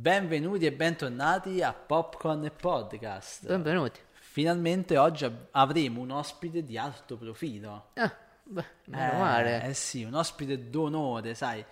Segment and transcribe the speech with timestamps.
[0.00, 3.46] Benvenuti e bentornati a Popcorn e Podcast.
[3.46, 4.00] Benvenuti.
[4.12, 7.90] Finalmente oggi avremo un ospite di alto profilo.
[7.96, 8.10] Ah,
[8.42, 9.62] beh, meno eh, male.
[9.64, 11.62] Eh sì, un ospite d'onore, sai.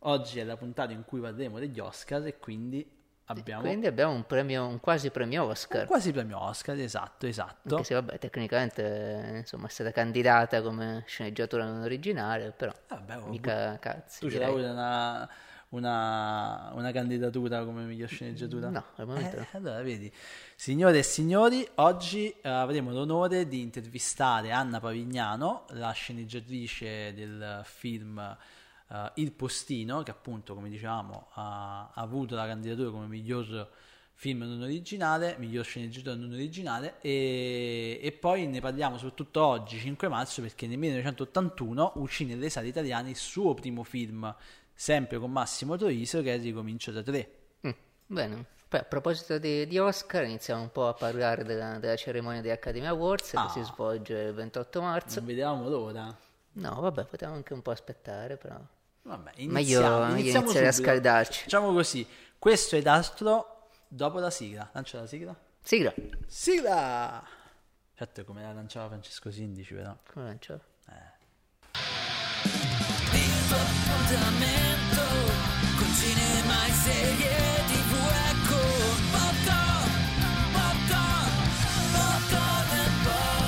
[0.00, 2.86] Oggi è la puntata in cui parleremo degli Oscar e quindi
[3.24, 5.80] abbiamo Quindi abbiamo un premio, un quasi premio Oscar.
[5.80, 7.76] un quasi premio Oscar, esatto, esatto.
[7.76, 13.28] Anche se vabbè, tecnicamente insomma, è stata candidata come sceneggiatura non originale, però Vabbè, oh,
[13.28, 14.20] mica cazzi.
[14.20, 14.52] tu ce direi.
[14.52, 15.30] l'hai una,
[15.72, 18.70] una, una candidatura come miglior sceneggiatura?
[18.70, 19.16] No, no.
[19.16, 20.10] Eh, allora, vedi,
[20.54, 28.18] signore e signori, oggi eh, avremo l'onore di intervistare Anna Pavignano, la sceneggiatrice del film
[28.88, 33.70] eh, Il Postino, che appunto, come dicevamo, ha, ha avuto la candidatura come miglior
[34.14, 40.06] film non originale, miglior sceneggiatura non originale e, e poi ne parliamo soprattutto oggi, 5
[40.06, 44.32] marzo, perché nel 1981 uscì nelle sale italiane il suo primo film,
[44.74, 47.30] sempre con Massimo Troiso, che è Ricomincio da tre.
[47.66, 47.70] Mm,
[48.06, 48.44] bene.
[48.68, 52.50] Poi a proposito di, di Oscar, iniziamo un po' a parlare della, della cerimonia di
[52.50, 53.46] Academy Awards Ah.
[53.46, 55.18] che si svolge il 28 marzo.
[55.18, 56.16] Non vedevamo l'ora.
[56.54, 58.58] No, vabbè, potevamo anche un po' aspettare, però.
[59.02, 61.42] Vabbè, Meglio, iniziamo, meglio iniziamo iniziare a scaldarci.
[61.42, 62.06] Facciamo così,
[62.38, 64.70] questo è Dastro dopo la sigla.
[64.72, 65.34] Lancia la sigla?
[65.60, 65.92] Sigla.
[66.26, 67.22] Sigla!
[67.94, 69.94] Certo, come la lanciava Francesco Sindici, però.
[70.12, 70.60] Come lanciavo?
[73.54, 75.02] Appuntamento
[75.76, 77.36] con cinema e serie
[77.68, 77.92] tv
[78.30, 78.58] ecco
[79.12, 79.92] Popcorn,
[80.52, 81.32] Popcorn,
[81.92, 83.42] Popcorn e Podcast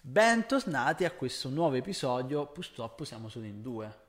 [0.00, 2.46] Bentornati a questo nuovo episodio.
[2.46, 4.02] Purtroppo siamo solo in due.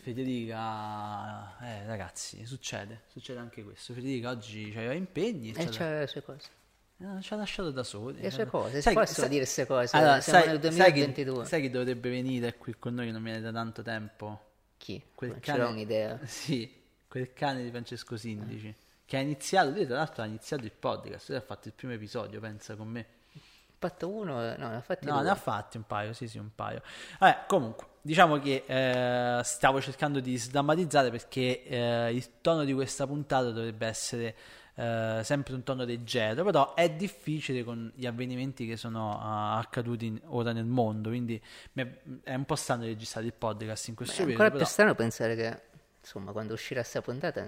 [0.00, 3.92] Federica, eh ragazzi, succede, succede anche questo.
[3.92, 6.48] Federica oggi aveva impegni, E c'ha le sue cose.
[7.00, 8.20] Eh, ci ha lasciato da soli.
[8.20, 9.96] Le sue cose, si Sai- possono sai- dire queste cose.
[9.96, 11.44] Allora, Siamo sai, nel sai chi, 2022.
[11.44, 14.40] sai chi dovrebbe venire qui con noi che non viene da tanto tempo?
[14.76, 15.02] Chi?
[15.14, 16.18] Quel non cane- ce l'ho un'idea.
[16.26, 16.72] Sì,
[17.08, 18.74] quel cane di Francesco Sindici.
[19.04, 21.94] Che ha iniziato, lui tra l'altro ha iniziato il podcast, lui ha fatto il primo
[21.94, 23.06] episodio, pensa con me.
[23.34, 25.22] Ho fatto uno, no, ne ho fatti No, due.
[25.22, 26.82] ne ha fatti un paio, sì, sì, un paio.
[27.20, 33.06] Vabbè, comunque, diciamo che eh, stavo cercando di sdrammatizzare perché eh, il tono di questa
[33.06, 34.34] puntata dovrebbe essere
[34.78, 40.06] eh, sempre un tono leggero, però è difficile con gli avvenimenti che sono ah, accaduti
[40.06, 41.40] in- ora nel mondo, quindi
[41.72, 41.86] è,
[42.22, 44.42] è un po' strano registrare il podcast in Beh, questo è periodo.
[44.42, 45.60] ancora più però- strano pensare che,
[46.00, 47.44] insomma, quando uscirà sta puntata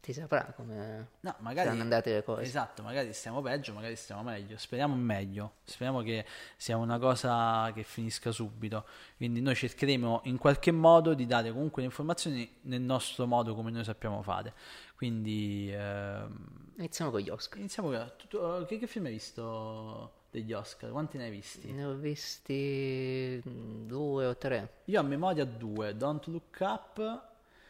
[0.00, 2.42] ti saprà come No, magari saranno andate le cose.
[2.42, 4.56] Esatto, magari stiamo peggio, magari stiamo meglio.
[4.56, 5.54] Speriamo meglio.
[5.64, 6.24] Speriamo che
[6.56, 8.86] sia una cosa che finisca subito.
[9.16, 13.72] Quindi noi cercheremo in qualche modo di dare comunque le informazioni nel nostro modo come
[13.72, 14.52] noi sappiamo fare.
[14.96, 17.58] Quindi ehm, Iniziamo con gli Oscar.
[17.58, 20.90] iniziamo con tu- tu- che, che film hai visto degli Oscar?
[20.90, 21.70] Quanti ne hai visti?
[21.72, 24.80] Ne ho visti mm, due o tre.
[24.86, 27.22] Io a memoria due, Don't Look Up,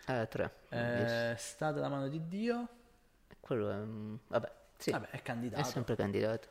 [0.06, 0.52] Ah, tre.
[0.68, 2.68] eh, Stata la mano di Dio.
[3.40, 3.76] Quello è...
[4.28, 5.64] Vabbè, sì, Vabbè, è è candidato.
[5.64, 6.48] sempre candidato.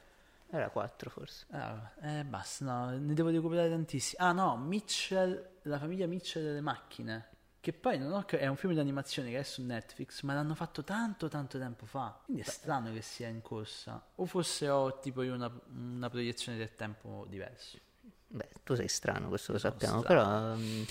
[0.50, 1.46] Era quattro forse.
[1.52, 4.22] Ah, eh, basta, no, ne devo recuperare tantissimi.
[4.25, 7.30] Ah no, Mitchell, la famiglia Mitchell delle macchine.
[7.66, 10.53] Che poi non ho è un film di animazione che è su Netflix, ma l'hanno
[10.53, 12.16] fatto tanto tanto tempo fa.
[12.24, 14.00] Quindi è strano che sia in corsa.
[14.18, 17.80] O forse ho tipo io una, una proiezione del tempo diverso.
[18.28, 20.53] Beh, tu sei strano, questo lo sappiamo, però...
[20.53, 20.84] mm,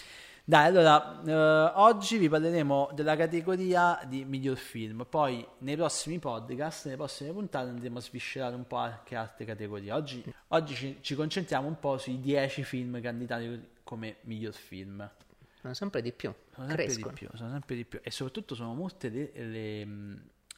[0.42, 6.86] Dai, allora, eh, oggi vi parleremo della categoria di miglior film, poi nei prossimi podcast,
[6.86, 9.92] nelle prossime puntate andremo a sviscerare un po' anche altre categorie.
[9.92, 15.08] Oggi, oggi ci, ci concentriamo un po' sui 10 film candidati come miglior film.
[15.64, 16.30] Sono sempre di più.
[16.52, 19.88] Sono sempre di più, sono sempre di più e soprattutto sono molte le, le,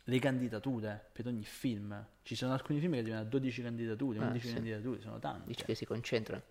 [0.02, 2.04] le candidature per ogni film.
[2.22, 4.52] Ci sono alcuni film che a 12 candidature, 11 sì.
[4.54, 5.46] candidature, sono tante.
[5.46, 6.42] Dici che si concentrano.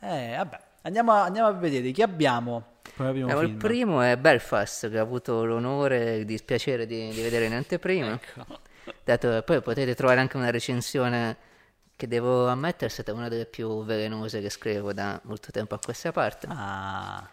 [0.00, 4.90] Eh, vabbè, andiamo a, andiamo a vedere chi abbiamo primo Allora, il primo è Belfast,
[4.90, 8.12] che ho avuto l'onore e il dispiacere di, di vedere in anteprima.
[8.12, 8.60] Ecco.
[9.02, 11.52] Dato, poi potete trovare anche una recensione
[11.96, 15.78] che devo ammettere è stata una delle più velenose che scrivo da molto tempo a
[15.82, 16.46] questa parte.
[16.50, 17.26] Ah,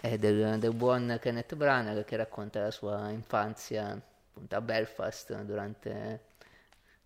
[0.00, 6.20] del, del buon Kenneth Branagh che racconta la sua infanzia appunto, a Belfast durante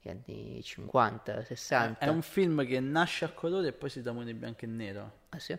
[0.01, 2.05] gli anni 50, 60.
[2.05, 5.13] è un film che nasce a colore e poi si trasforma in bianco e nero.
[5.31, 5.57] Ah, sì?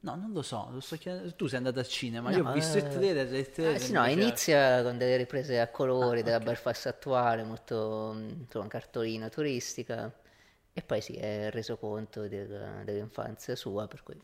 [0.00, 2.46] No, non lo so, lo sto chiedendo- tu sei andato al cinema, No, io ho
[2.46, 4.20] visto il eh, trailer, il trailer Ah, sì, no, mi piace.
[4.20, 6.44] inizia con delle riprese a colori Ah, della ok.
[6.44, 10.12] Belfast attuale, molto mm, insomma, cartolina turistica,
[10.72, 14.16] e poi si è reso conto del- dell'infanzia sua, per cui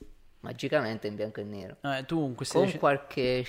[0.43, 1.77] magicamente in bianco e nero.
[1.81, 3.47] Eh, tu Con rec- qualche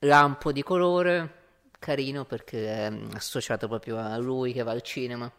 [0.00, 1.40] lampo di colore
[1.78, 5.30] carino perché è mm, associato proprio a lui che va al cinema,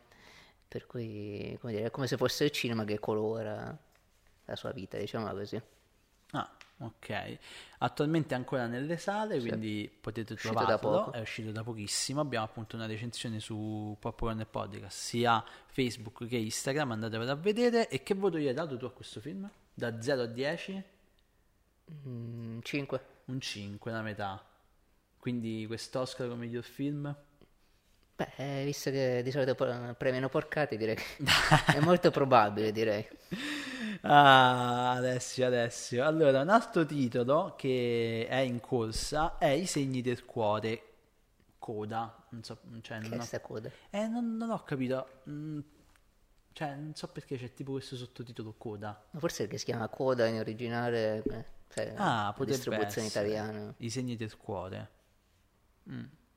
[0.67, 3.77] per cui come dire, è come se fosse il cinema che colora
[4.45, 5.61] la sua vita, diciamo così.
[6.31, 6.49] Ah,
[6.79, 7.37] Ok,
[7.77, 9.47] attualmente è ancora nelle sale, Sì.
[9.47, 14.97] quindi potete trovarlo, è uscito da pochissimo, abbiamo appunto una recensione su Popcorn e Podcast,
[14.97, 17.87] sia Facebook che Instagram, andatevela a vedere.
[17.87, 19.49] E che voto gli hai dato tu a questo film?
[19.75, 20.83] Da 0 a 10?
[22.61, 23.05] 5.
[23.25, 24.43] Un 5, la metà.
[25.17, 27.15] Quindi quest'Oscar come miglior film?
[28.15, 31.03] Beh, eh, visto che di solito premiano porcate, direi che
[31.75, 33.07] è molto probabile, direi.
[34.01, 36.05] Ah, Alessio, Alessio.
[36.05, 40.81] Allora, un altro titolo che è in corsa è I segni del cuore.
[41.57, 42.25] Coda.
[42.29, 43.71] Non so, cioè, non ho, coda?
[43.89, 45.07] eh, non, non ho capito.
[46.53, 49.05] Mm, cioè, non so perché c'è tipo questo sottotitolo Coda.
[49.11, 53.27] Ma Forse perché si chiama coda in originale, eh, sai, Ah, potrebbe distribuzione essere.
[53.27, 53.73] italiana.
[53.77, 54.89] I segni del cuore.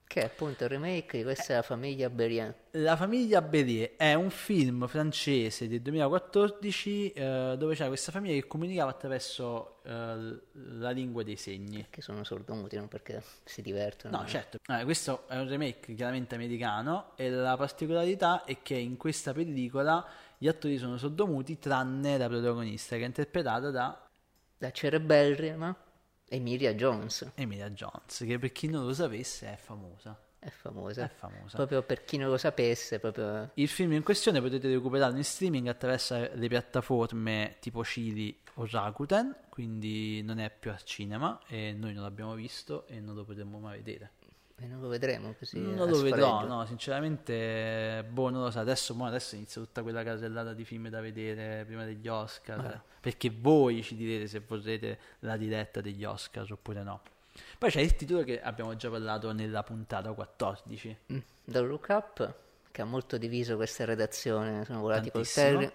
[0.08, 2.55] Che è appunto il remake di questa è la famiglia Berrien.
[2.73, 8.47] La famiglia Bélier è un film francese del 2014 eh, dove c'è questa famiglia che
[8.47, 11.87] comunicava attraverso eh, la lingua dei segni.
[11.91, 14.19] Che sono sordomuti, non perché si divertono.
[14.19, 14.58] No, certo.
[14.69, 20.06] Eh, questo è un remake chiaramente americano e la particolarità è che in questa pellicola
[20.38, 24.00] gli attori sono sordomuti tranne la protagonista che è interpretata da
[24.58, 25.76] Da cerebellrima
[26.28, 27.32] Emilia Jones.
[27.34, 30.19] Emilia Jones, che per chi non lo sapesse è famosa.
[30.38, 31.05] È famosa.
[31.05, 31.56] È famosa.
[31.56, 33.50] Proprio per chi non lo sapesse, proprio...
[33.55, 39.34] Il film in questione potete recuperarlo in streaming attraverso le piattaforme tipo Cili o Rakuten,
[39.49, 43.58] quindi non è più al cinema e noi non l'abbiamo visto e non lo potremmo
[43.58, 44.12] mai vedere.
[44.58, 45.61] E non lo vedremo così.
[45.61, 50.03] non lo vedrò, no, sinceramente, boh, non lo so, adesso, mo adesso inizia tutta quella
[50.03, 55.37] casellata di film da vedere prima degli Oscar, perché voi ci direte se vorrete la
[55.37, 57.03] diretta degli Oscar oppure no.
[57.58, 61.19] Poi c'è il titolo che abbiamo già parlato nella puntata 14, Mm.
[61.44, 62.35] Don't Look Up,
[62.70, 65.58] che ha molto diviso questa redazione, sono volati col Tantissimo.
[65.58, 65.73] Terry.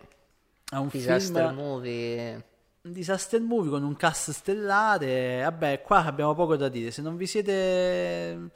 [0.72, 1.60] è un Disaster film...
[1.60, 2.46] movie.
[2.84, 5.42] Un disaster movie con un cast stellare.
[5.44, 6.90] Vabbè, qua abbiamo poco da dire.
[6.90, 8.50] Se non vi siete.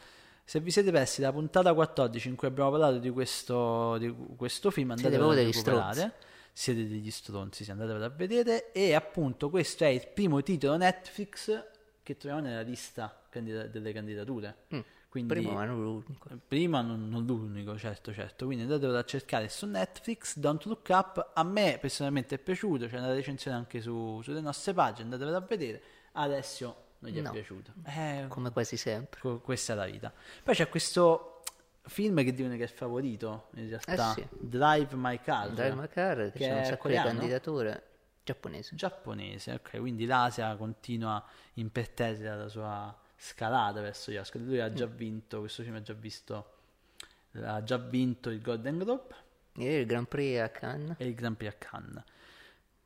[0.47, 4.69] Se vi siete persi la puntata 14 in cui abbiamo parlato di questo, di questo
[4.69, 6.13] film, andate a recuperare.
[6.53, 8.71] Siete degli stronzi, sì, andatevelo a vedere.
[8.71, 11.63] E appunto, questo è il primo titolo Netflix
[12.03, 14.55] che troviamo nella lista candida- delle candidature.
[15.09, 16.29] Quindi, Primo, ma non l'unico.
[16.47, 18.45] Prima non, non l'unico, certo, certo.
[18.45, 21.31] Quindi andatevelo a cercare su Netflix, Don't Look Up.
[21.33, 25.41] A me personalmente è piaciuto, c'è una recensione anche su- sulle nostre pagine, andatevelo a
[25.41, 25.81] vedere.
[26.13, 27.31] Adesso non gli è No.
[27.31, 27.73] piaciuto.
[27.85, 29.19] Eh, Come quasi sempre.
[29.19, 30.11] co- questa è la vita.
[30.43, 31.41] Poi c'è questo
[31.87, 34.11] film che dicono che è favorito, in realtà.
[34.11, 34.27] Eh sì.
[34.39, 35.49] Drive My Car.
[35.51, 37.83] Drive My Car, che, che c'è un è sacco di candidature.
[38.23, 38.75] Giapponese.
[38.75, 39.77] Giapponese, ok.
[39.79, 44.41] Quindi l'Asia continua imperterrita la sua scalata verso gli Oscar.
[44.41, 46.53] Lui ha già vinto, questo film ha già visto,
[47.33, 49.13] ha già vinto il Golden Globe.
[49.57, 50.95] Ieri il Grand Prix a Cannes.
[50.99, 52.03] e il Grand Prix a Cannes.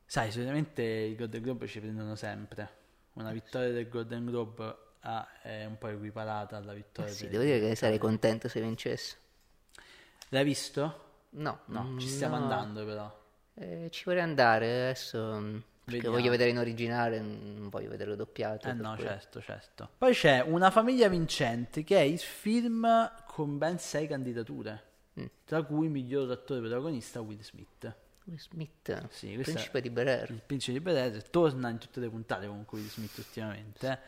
[0.04, 2.78] Sai, solitamente i Golden Globe ci prendono sempre.
[3.14, 7.42] Una vittoria del Golden Globe ah, è un po' equiparata alla vittoria Eh Sì, devo
[7.42, 9.16] dire che sarei contento se vincesse.
[10.28, 11.08] L'hai visto?
[11.30, 12.42] No, No, ci stiamo no.
[12.44, 13.18] andando però.
[13.54, 15.18] Eh, ci vorrei andare adesso.
[15.84, 16.16] Perché Vediamo.
[16.16, 18.68] voglio vedere in originale, non voglio vederlo doppiato.
[18.68, 19.88] Eh no, cui- certo, certo.
[19.98, 22.86] Poi c'è Una famiglia vincente che è il film
[23.26, 24.84] con ben sei candidature,
[25.20, 25.24] Mm.
[25.44, 27.92] tra cui miglior attore protagonista Will Smith.
[28.30, 30.30] Will Smith, Sì, questo principe di Bel Air.
[30.30, 33.88] Il principe di Bel torna in tutte le puntate comunque Will Smith ultimamente.
[33.90, 33.98] eh.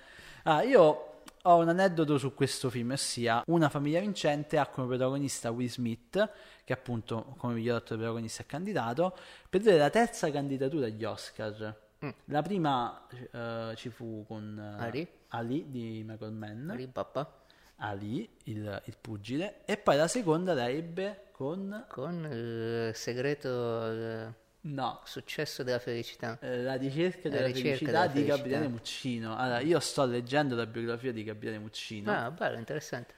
[0.44, 1.08] Ah, io
[1.42, 6.30] ho un aneddoto su questo film, ossia Una famiglia vincente ha come protagonista Will Smith,
[6.64, 9.16] che appunto come miglior attore protagonista è candidato,
[9.50, 11.80] per vedere la terza candidatura agli Oscar.
[12.04, 12.10] Mm.
[12.26, 15.08] La prima eh, ci fu con eh, Ali.
[15.28, 17.40] Ali di Michael Mann, Lì, papà,
[17.76, 21.84] Ali, il, il pugile, e poi la seconda la ebbe con...
[21.88, 24.34] con il segreto, il
[24.64, 26.38] No, successo della felicità.
[26.40, 28.36] Eh, La ricerca La della ricerca felicità della di felicità.
[28.36, 29.36] Gabriele Muccino.
[29.36, 32.12] Allora, io sto leggendo la biografia di Gabriele Muccino.
[32.12, 33.14] Ah, bello, interessante.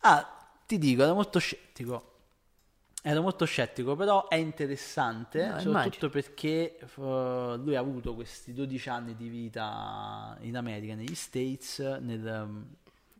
[0.00, 2.10] Ah, ti dico, ero molto scettico.
[3.04, 8.88] Ero molto scettico, però è interessante, No, soprattutto perché eh, lui ha avuto questi 12
[8.90, 12.64] anni di vita in America, negli States, nel,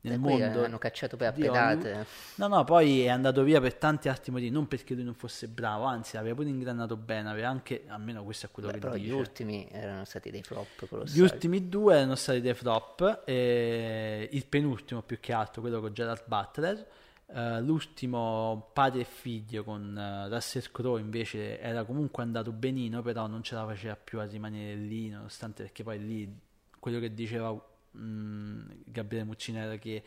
[0.02, 0.64] nel mondo.
[0.64, 2.06] hanno cacciato di pedate.
[2.36, 5.48] No, no, poi è andato via per tanti altri motivi, non perché lui non fosse
[5.48, 8.94] bravo, anzi aveva pure ingranato bene, aveva anche, almeno questo è quello Beh, che però
[8.94, 9.06] dice.
[9.06, 11.04] gli ultimi erano stati dei flop.
[11.06, 15.92] Gli ultimi due erano stati dei flop, e il penultimo più che altro, quello con
[15.92, 16.86] Gerard Butler.
[17.34, 23.26] eh, l'ultimo padre e figlio con eh, Russell Crowe invece era comunque andato benino, però
[23.26, 26.38] non ce la faceva più a rimanere lì, nonostante perché poi lì
[26.78, 27.58] quello che diceva
[27.96, 30.02] mm, Gabriele Muccino era che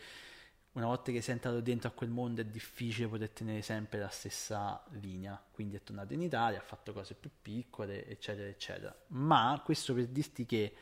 [0.73, 4.09] una volta che sei entrato dentro a quel mondo è difficile poter tenere sempre la
[4.09, 5.41] stessa linea.
[5.51, 8.95] Quindi è tornato in Italia, ha fatto cose più piccole, eccetera, eccetera.
[9.07, 10.75] Ma questo per dirti che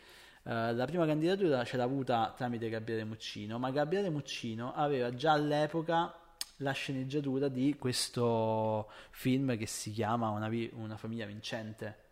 [0.45, 5.31] Eh, la prima candidatura ce l'ha avuta tramite Gabriele Muccino, ma Gabriele Muccino aveva già
[5.31, 6.13] all'epoca
[6.57, 12.02] la sceneggiatura di questo film che si chiama Una, vi- una famiglia vincente.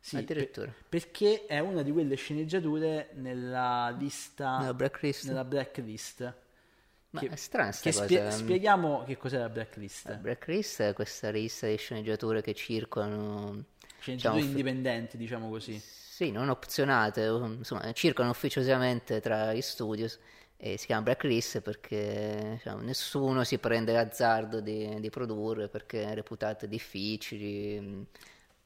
[0.00, 0.74] Sì, addirittura.
[0.74, 5.32] per- perché è una di quelle sceneggiature nella lista Nella blacklist?
[5.32, 6.34] nella blacklist.
[7.10, 10.10] Ma che- è strana Che spie- spieghiamo che cos'è la blacklist.
[10.10, 13.64] La blacklist è questa lista di sceneggiature che circolano,
[14.00, 15.80] Sceneggiature diciamo, indipendenti, diciamo così.
[16.12, 20.18] sì, non opzionate, insomma, circolano ufficiosamente tra gli studios
[20.56, 26.68] e si chiama blacklist perché diciamo, nessuno si prende l'azzardo di, di produrre perché reputate
[26.68, 27.80] difficili.
[27.80, 28.02] mm,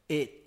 [0.06, 0.43] E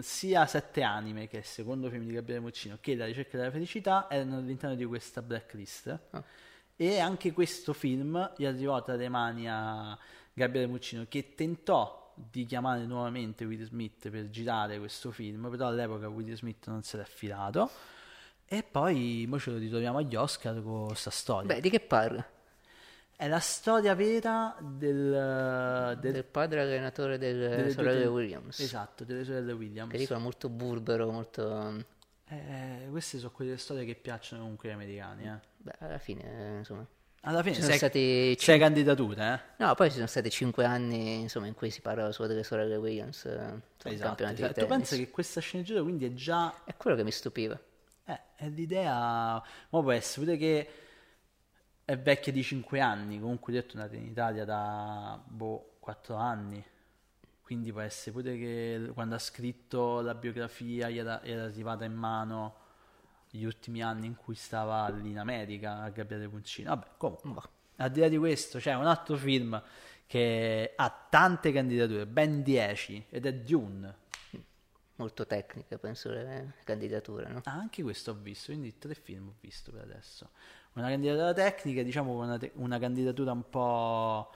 [0.00, 3.50] sia Sette Anime, che è il secondo film di Gabriele Muccino, che La ricerca della
[3.50, 5.98] felicità erano all'interno di questa blacklist.
[6.10, 6.22] Ah.
[6.76, 9.98] E anche questo film gli arrivò tra le mani a
[10.32, 16.08] Gabriele Muccino, che tentò di chiamare nuovamente Will Smith per girare questo film, però all'epoca
[16.08, 17.70] Will Smith non se l'è affidato.
[18.46, 21.54] E poi mo ce lo ritroviamo agli Oscar con questa storia.
[21.54, 22.26] Beh, di che parla?
[23.20, 28.58] È la storia vera del, del- Del padre allenatore delle, delle due sorelle ten- Williams.
[28.60, 29.90] Esatto, delle sorelle Williams.
[29.90, 31.84] Che dicono molto burbero, molto...
[32.28, 35.24] Eh, queste sono quelle storie che piacciono comunque agli americani.
[35.28, 35.38] eh.
[35.58, 36.86] Beh, alla fine, eh, insomma...
[37.24, 39.62] Alla fine Ci sono sei, stati sei candidature, eh?
[39.64, 42.76] No, poi ci sono stati cinque anni, insomma, in cui si parla solo delle sorelle
[42.76, 44.60] Williams, eh, insomma, Esatto, esatto.
[44.60, 46.54] Tu pensi che questa sceneggiatura quindi è già...
[46.64, 47.60] È quello che mi stupiva.
[48.06, 48.92] Eh, è l'idea...
[48.92, 50.68] Ma può essere pure che
[51.90, 56.64] è vecchia di 5 anni, comunque detto è nata in Italia da, boh, 4 anni.
[57.42, 61.94] Quindi può essere pure che quando ha scritto la biografia gli era, era arrivata in
[61.94, 62.54] mano
[63.28, 66.70] gli ultimi anni in cui stava lì in America a Gabriele Puncino.
[66.70, 67.42] Vabbè, comunque.
[67.76, 69.60] Al di là di questo, c'è un altro film
[70.06, 73.96] che ha tante candidature, ben 10, ed è Dune.
[74.94, 77.40] Molto tecnica, penso, le candidature, no?
[77.44, 80.30] Ah, anche questo ho visto, quindi tre film ho visto per adesso.
[80.74, 84.30] Una candidatura tecnica, diciamo una, te- una candidatura un po'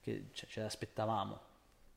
[0.00, 1.40] che cioè, ce l'aspettavamo.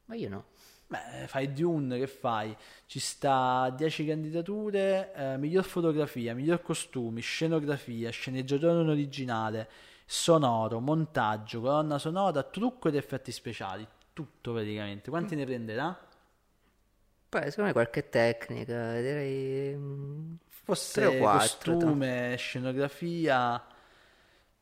[0.06, 0.46] Ma io no.
[0.88, 2.56] Beh, fai Dune, che fai?
[2.86, 9.68] Ci sta 10 candidature, eh, miglior fotografia, miglior costumi, scenografia, sceneggiatura non originale,
[10.06, 13.88] sonoro, montaggio, colonna sonora, trucco ed effetti speciali.
[14.13, 15.10] Tutto praticamente.
[15.10, 16.00] Quanti ne prenderà?
[17.30, 19.75] Poi, secondo me qualche tecnica, direi...
[19.75, 23.63] mm, Forse Tre o quattro, costume, scenografia,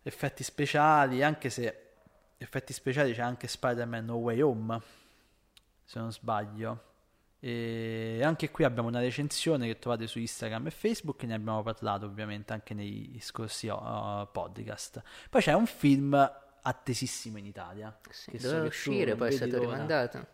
[0.03, 1.77] effetti speciali, anche se
[2.37, 4.81] effetti speciali c'è anche Spider-Man No Way Home,
[5.85, 6.91] se non sbaglio.
[7.39, 12.05] E anche qui abbiamo una recensione che trovate su Instagram e Facebook, ne abbiamo parlato
[12.05, 15.01] ovviamente anche nei scorsi uh, podcast.
[15.29, 16.13] Poi c'è un film
[16.61, 17.97] attesissimo in Italia.
[18.09, 19.71] Sì, che doveva uscire, poi è stato l'ora.
[19.71, 20.25] rimandato.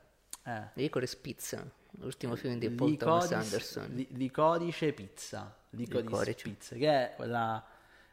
[0.45, 0.67] Eh.
[0.73, 3.95] Licorice Pizza, l'ultimo film di Paul Thomas Licorice- Anderson.
[3.95, 6.41] li- licorice pizza licorice, Licorice.
[6.43, 7.63] pizza che è quella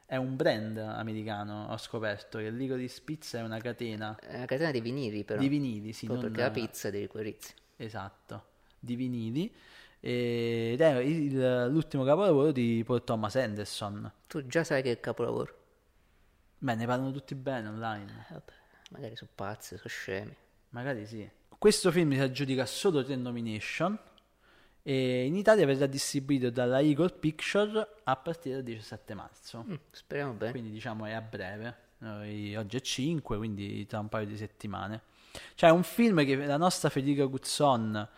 [0.06, 4.70] è un brand americano ho scoperto che Licorice Pizza è una catena È una catena
[4.70, 5.40] di vinili, però.
[5.40, 7.54] di vinili sì, Proprio non- perché la pizza di liquorizia.
[7.76, 8.44] esatto
[8.78, 9.52] di vinili
[9.98, 15.00] ed è il- l'ultimo capolavoro di Paul Thomas Anderson Tu già sai che è il
[15.00, 15.54] capolavoro.
[16.58, 18.52] beh ne parlano tutti bene online Eh, Vabbè,
[18.90, 20.36] magari sono pazzi, sono scemi.
[20.70, 23.98] magari sì questo film si aggiudica solo tre nomination
[24.88, 30.32] e in Italia verrà distribuito dalla Eagle Picture a partire dal 17 marzo Mm, speriamo
[30.34, 30.52] bene.
[30.52, 31.74] quindi diciamo è a breve.
[31.98, 35.00] Noi- oggi è 5, quindi tra un paio di settimane.
[35.56, 38.08] C'è un film che la nostra Federica Guzzon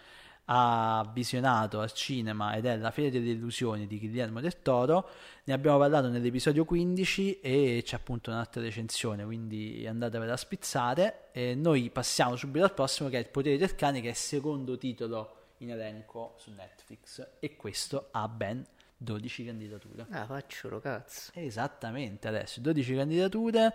[0.50, 5.08] ha visionato al cinema ed è La Feria delle Illusioni di Guillermo del Toro.
[5.44, 11.28] Ne abbiamo parlato nell'episodio 15 e c'è appunto un'altra recensione, quindi andatevela a spizzare.
[11.32, 14.16] E noi passiamo subito al prossimo che è Il potere del cane, che è il
[14.16, 18.64] secondo titolo in elenco su Netflix e questo ha ben
[18.96, 20.06] 12 candidature.
[20.10, 21.30] Ah, faccio lo cazzo.
[21.34, 23.74] Esattamente, adesso 12 candidature,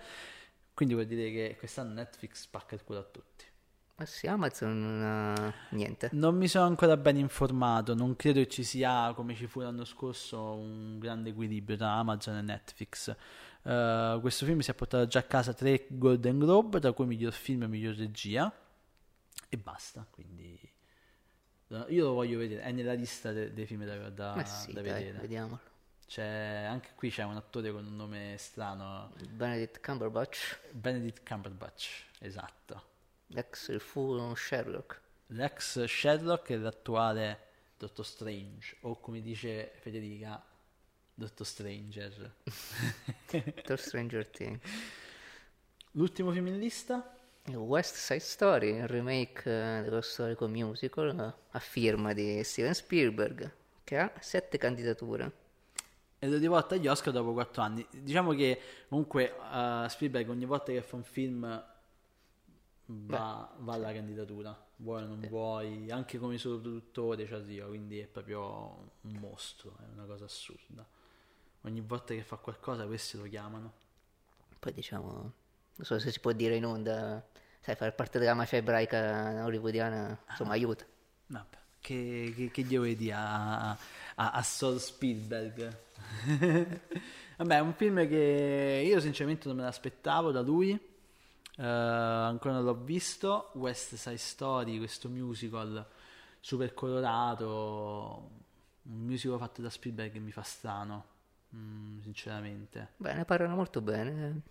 [0.74, 3.46] quindi vuol dire che quest'anno Netflix spacca il culo a tutti.
[3.96, 6.10] Ma sì, Amazon non ha niente.
[6.13, 9.86] Non mi sono ancora ben informato, non credo che ci sia, come ci fu l'anno
[9.86, 13.16] scorso, un grande equilibrio tra Amazon e Netflix.
[13.62, 17.34] Eh, questo film si è portato già a casa tre Golden Globe, tra cui miglior
[17.34, 18.52] film e miglior regia,
[19.48, 20.73] e basta, quindi eh,
[21.89, 24.82] io lo voglio vedere, è nella lista de- dei film da, da- Ma sì, da
[24.82, 25.18] dai, vedere.
[25.20, 25.60] vediamolo.
[26.08, 26.24] C'è,
[26.70, 32.84] anche qui c'è un attore con un nome strano, Benedict Cumberbatch, Benedict Cumberbatch, esatto.
[33.34, 35.01] ex il fu Sherlock.
[35.27, 37.39] L'ex Sherlock e l'attuale
[37.77, 40.44] Dottor Strange, o come dice Federica,
[41.15, 42.36] Dottor Stranger.
[43.32, 44.60] Doctor Stranger Things.
[45.92, 47.18] L'ultimo film in lista?
[47.51, 53.51] West Side Story, il remake eh, dello storico musical a firma di Steven Spielberg,
[53.83, 55.31] che ha sette candidature.
[56.23, 57.85] e lo riporta agli Oscar dopo quattro anni.
[57.91, 58.57] Diciamo che
[58.88, 61.41] comunque uh, Spielberg ogni volta che fa un film
[62.85, 68.00] va, va alla candidatura, vuoi o non vuoi, anche come solo produttore ci arriva, quindi
[68.00, 70.88] è proprio un mostro, è una cosa assurda.
[71.63, 73.73] Ogni volta che fa qualcosa questi lo chiamano.
[74.59, 75.33] Poi diciamo,
[75.75, 77.25] non so se si può dire in onda,
[77.60, 80.86] sai, fare parte della mafia ebraica hollywoodiana, insomma, aiuta.
[81.27, 83.77] Vabbè, che, che, che gli dire a, a,
[84.15, 85.77] a Sol Spielberg?
[87.38, 90.72] Vabbè, è un film che io sinceramente non me l'aspettavo da lui.
[91.56, 93.51] Uh, ancora non l'ho visto.
[93.53, 95.86] West Side Story, questo musical
[96.39, 98.30] super colorato.
[98.84, 101.06] Un musical fatto da Spielberg che mi fa strano,
[101.56, 102.94] mm, sinceramente.
[102.98, 104.42] Beh, ne parlano molto bene,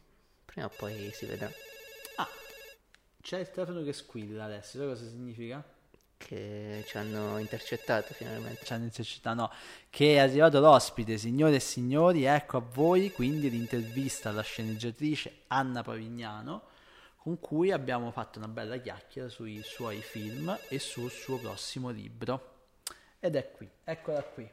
[0.52, 1.50] prima o poi si vedrà.
[2.16, 2.28] Ah,
[3.22, 5.64] c'è il telefono che squilla adesso, sai cosa significa?
[6.18, 8.64] Che ci hanno intercettato finalmente.
[8.64, 9.52] Ci hanno intercettato, no.
[9.88, 15.82] Che è arrivato l'ospite, signore e signori, ecco a voi quindi l'intervista alla sceneggiatrice Anna
[15.82, 16.70] Pavignano
[17.16, 22.66] con cui abbiamo fatto una bella chiacchiera sui suoi film e sul suo prossimo libro.
[23.20, 24.50] Ed è qui, eccola qui.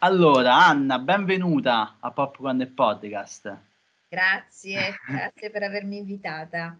[0.00, 3.58] Allora, Anna, benvenuta a Popcorn e Podcast.
[4.10, 6.76] Grazie, grazie per avermi invitata.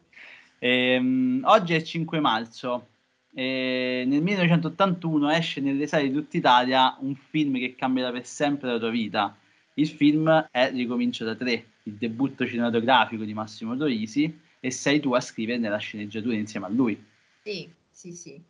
[0.58, 2.88] Ehm, oggi è 5 marzo.
[3.32, 8.72] E nel 1981 esce nelle sale di tutta Italia un film che cambierà per sempre
[8.72, 9.34] la tua vita.
[9.74, 11.52] Il film è Ricomincio da tre,
[11.84, 16.70] il debutto cinematografico di Massimo Troisi e sei tu a scrivere nella sceneggiatura insieme a
[16.70, 17.02] lui.
[17.42, 18.42] Sì, sì, sì.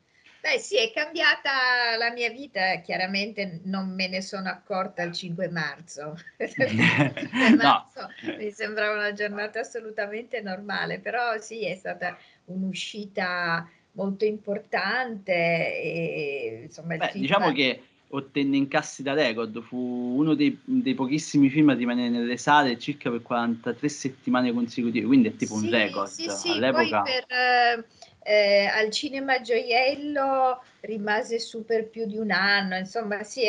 [0.46, 5.48] Beh, sì, è cambiata la mia vita, chiaramente non me ne sono accorta il 5
[5.48, 6.16] marzo.
[6.38, 8.36] il 5 marzo no.
[8.38, 16.96] mi sembrava una giornata assolutamente normale, però sì, è stata un'uscita molto importante e insomma
[16.96, 22.08] Beh, diciamo che ottenne incassi da record, fu uno dei, dei, pochissimi film a rimanere
[22.08, 26.06] nelle sale circa per 43 settimane consecutive, quindi è tipo sì, un record.
[26.06, 27.02] Sì, sì, All'epoca...
[27.02, 27.84] poi per,
[28.26, 33.44] eh, al cinema Gioiello rimase su per più di un anno, insomma sì,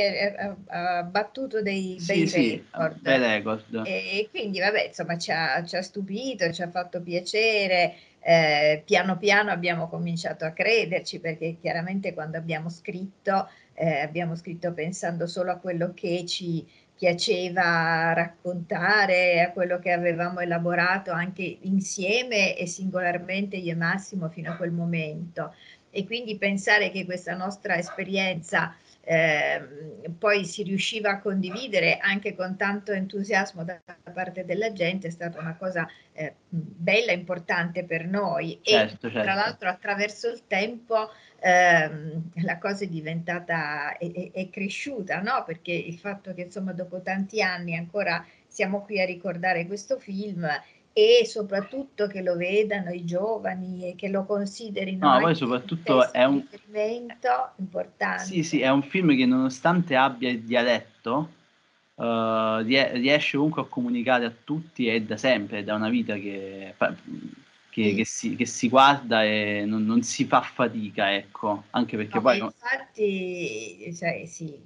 [0.67, 2.99] ha battuto dei sì, bei sì, record.
[3.01, 3.81] Bei record.
[3.85, 7.95] E quindi vabbè, insomma ci ha, ci ha stupito, ci ha fatto piacere.
[8.19, 14.73] Eh, piano piano abbiamo cominciato a crederci perché chiaramente quando abbiamo scritto eh, abbiamo scritto
[14.73, 16.65] pensando solo a quello che ci
[16.97, 24.51] piaceva raccontare, a quello che avevamo elaborato anche insieme e singolarmente io e Massimo fino
[24.51, 25.53] a quel momento.
[25.91, 28.75] E quindi pensare che questa nostra esperienza
[29.09, 29.61] eh,
[30.19, 33.79] poi si riusciva a condividere anche con tanto entusiasmo da
[34.13, 39.11] parte della gente è stata una cosa eh, bella e importante per noi certo, e
[39.11, 39.21] certo.
[39.21, 45.41] tra l'altro attraverso il tempo ehm, la cosa è diventata è, è, è cresciuta no?
[45.45, 50.45] perché il fatto che insomma dopo tanti anni ancora siamo qui a ricordare questo film
[50.97, 56.23] e soprattutto che lo vedano i giovani e che lo considerino no, poi soprattutto è
[56.23, 58.23] un riferimento importante.
[58.23, 61.29] Sì, sì, è un film che nonostante abbia il dialetto
[61.93, 66.73] uh, riesce comunque a comunicare a tutti e da sempre, da una vita che,
[67.69, 67.95] che, sì.
[67.95, 72.21] che, si, che si, guarda e non, non, si fa fatica, ecco, anche perché no,
[72.23, 72.39] poi...
[72.39, 74.59] Infatti, cioè, sì,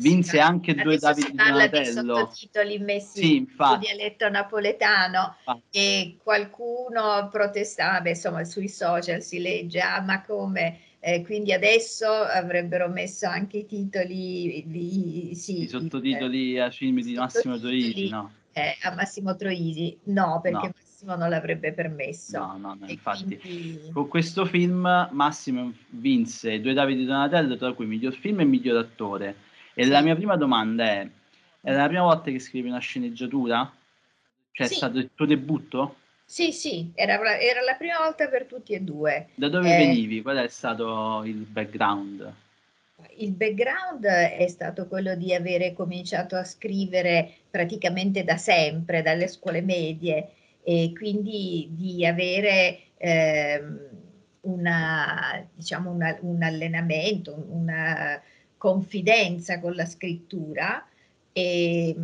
[0.00, 2.00] vinse anche due Adesso Davide si parla Donatello.
[2.00, 5.62] di sottotitoli messi sì, su dialetto napoletano infatti.
[5.70, 12.88] e qualcuno protestava, insomma sui social si legge, ah ma come, eh, quindi adesso avrebbero
[12.88, 18.32] messo anche i titoli, di, sì, i sottotitoli eh, a film di Massimo Troisi, no?
[18.52, 20.72] Eh, a Massimo Troisi, no, perché No.
[20.76, 22.38] Massimo non l'avrebbe permesso.
[22.38, 27.86] No, no, no, infatti quindi- con questo film Massimo vinse due Davide Donatello, tra cui
[27.86, 29.36] miglior film e miglior attore.
[29.74, 31.08] E la mia prima domanda è:
[31.62, 33.70] è la prima volta che scrivi una sceneggiatura?
[34.52, 34.72] Cioè Sì.
[34.74, 35.96] è stato il tuo debutto?
[36.24, 39.28] Sì, sì, era, era la prima volta per tutti e due.
[39.34, 39.76] Da dove Eh.
[39.76, 40.22] venivi?
[40.22, 42.32] Qual è stato il background?
[43.16, 49.62] Il background è stato quello di avere cominciato a scrivere praticamente da sempre, dalle scuole
[49.62, 50.28] medie,
[50.62, 53.88] e quindi di avere ehm,
[54.42, 58.20] una, diciamo una- un allenamento, una
[58.60, 60.86] confidenza con la scrittura.
[61.32, 61.96] E,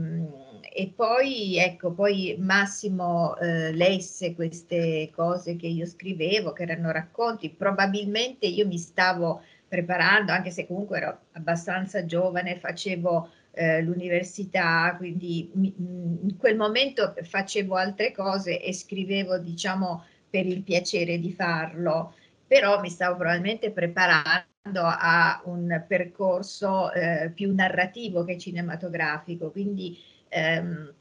[0.72, 7.50] e poi, ecco, poi Massimo eh, lesse queste cose che io scrivevo, che erano racconti.
[7.50, 15.50] Probabilmente io mi stavo preparando, anche se comunque ero abbastanza giovane, facevo eh, l'università, quindi
[15.52, 22.14] in quel momento facevo altre cose e scrivevo, diciamo, per il piacere di farlo,
[22.46, 29.98] però mi stavo probabilmente preparando a un percorso eh, più narrativo che cinematografico, quindi
[30.28, 30.92] ehm,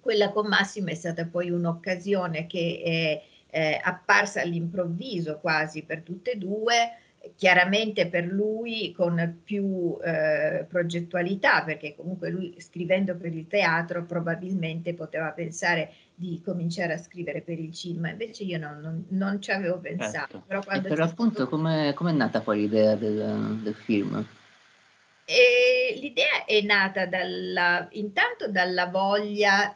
[0.00, 3.22] quella con Massimo è stata poi un'occasione che è
[3.56, 6.74] eh, apparsa all'improvviso quasi per tutte e due,
[7.36, 14.94] chiaramente per lui con più eh, progettualità, perché comunque lui scrivendo per il teatro probabilmente
[14.94, 19.50] poteva pensare di cominciare a scrivere per il cinema, invece io non, non, non ci
[19.50, 20.42] avevo pensato.
[20.42, 20.44] Certo.
[20.46, 21.48] Però e per appunto stato...
[21.48, 24.24] come è nata poi l'idea del, del film?
[25.24, 29.74] E l'idea è nata dalla, intanto dalla voglia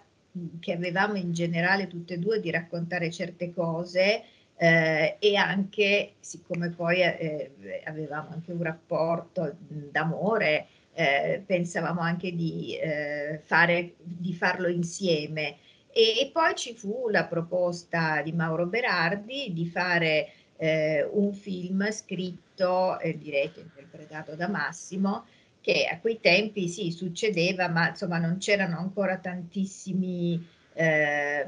[0.60, 4.24] che avevamo in generale tutte e due di raccontare certe cose
[4.60, 7.52] eh, e anche, siccome poi eh,
[7.84, 15.58] avevamo anche un rapporto d'amore, eh, pensavamo anche di, eh, fare, di farlo insieme.
[15.92, 21.88] E, e, poi ci fu la proposta di Mauro Berardi di fare eh, un film
[21.92, 25.26] scritto e diretto, interpretato da Massimo,
[25.60, 31.46] che a quei tempi sì succedeva, ma insomma non c'erano ancora tantissimi eh,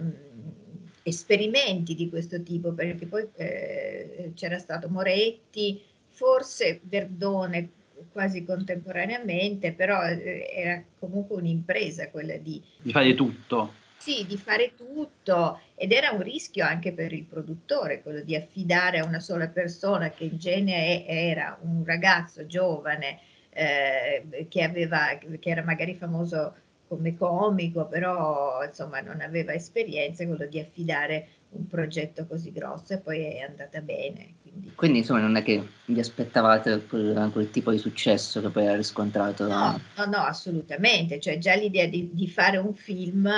[1.11, 7.71] esperimenti di questo tipo, perché poi eh, c'era stato Moretti, forse Verdone
[8.13, 12.63] quasi contemporaneamente, però eh, era comunque un'impresa quella di...
[12.81, 13.75] Di fare tutto.
[13.97, 18.99] Sì, di fare tutto ed era un rischio anche per il produttore, quello di affidare
[18.99, 23.21] a una sola persona che in genere era un ragazzo giovane
[23.51, 26.55] eh, che, aveva, che era magari famoso
[26.91, 32.99] come comico, però insomma non aveva esperienza, quello di affidare un progetto così grosso e
[32.99, 34.35] poi è andata bene.
[34.43, 38.67] Quindi, quindi insomma non è che vi aspettavate quel, quel, tipo di successo che poi
[38.67, 39.47] ha riscontrato?
[39.47, 43.29] No, no, no, assolutamente, cioè già l'idea di, di fare un film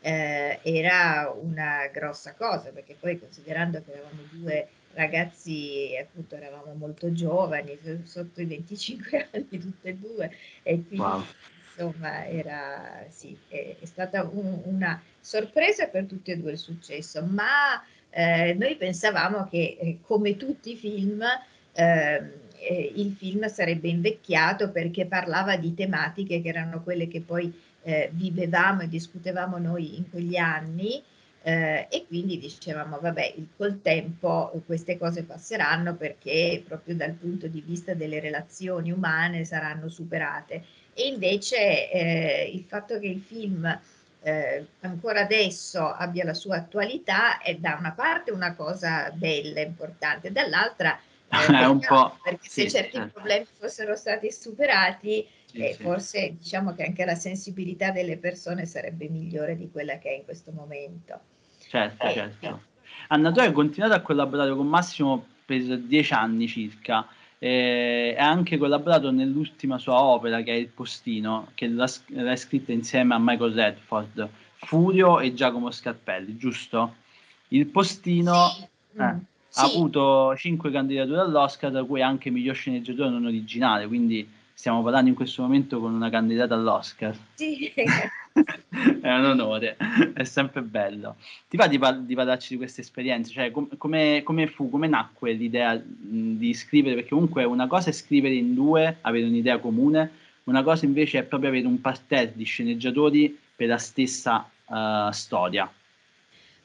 [0.00, 7.12] eh, era una grossa cosa, perché poi considerando che eravamo due ragazzi, appunto eravamo molto
[7.12, 10.30] giovani, sotto i 25 anni tutte e due,
[10.62, 11.22] e quindi wow
[11.82, 17.24] insomma era, sì, è, è stata un, una sorpresa per tutti e due il successo,
[17.24, 21.22] ma eh, noi pensavamo che eh, come tutti i film
[21.72, 27.52] ehm, eh, il film sarebbe invecchiato perché parlava di tematiche che erano quelle che poi
[27.82, 31.02] eh, vivevamo e discutevamo noi in quegli anni.
[31.44, 37.60] Eh, e quindi dicevamo, vabbè, col tempo queste cose passeranno perché proprio dal punto di
[37.60, 40.62] vista delle relazioni umane saranno superate
[40.94, 43.80] e invece eh, il fatto che il film
[44.22, 50.30] eh, ancora adesso abbia la sua attualità è da una parte una cosa bella, importante,
[50.30, 53.06] dall'altra eh, un po', perché sì, se certi eh.
[53.06, 55.82] problemi fossero stati superati, sì, eh, sì.
[55.82, 60.24] forse diciamo che anche la sensibilità delle persone sarebbe migliore di quella che è in
[60.24, 61.18] questo momento.
[61.68, 62.62] Certo, eh, certo.
[63.08, 67.06] Anna, tu hai continuato a collaborare con Massimo per dieci anni circa
[67.44, 72.70] e ha anche collaborato nell'ultima sua opera che è Il Postino, che l'ha, l'ha scritta
[72.70, 76.94] insieme a Michael Redford, Furio e Giacomo Scarpelli, giusto?
[77.48, 78.62] Il Postino sì.
[78.96, 79.18] eh, mm.
[79.48, 79.60] sì.
[79.60, 84.24] ha avuto cinque candidature all'Oscar, da cui anche miglior sceneggiatore non originale, quindi
[84.62, 87.16] stiamo parlando in questo momento con una candidata all'Oscar.
[87.34, 87.66] Sì.
[87.74, 89.76] è un onore,
[90.14, 91.16] è sempre bello.
[91.48, 93.32] Ti va di, di parlarci di queste esperienze?
[93.32, 96.94] Cioè, com- come, come, fu, come nacque l'idea mh, di scrivere?
[96.94, 100.12] Perché comunque una cosa è scrivere in due, avere un'idea comune,
[100.44, 105.68] una cosa invece è proprio avere un parterre di sceneggiatori per la stessa uh, storia.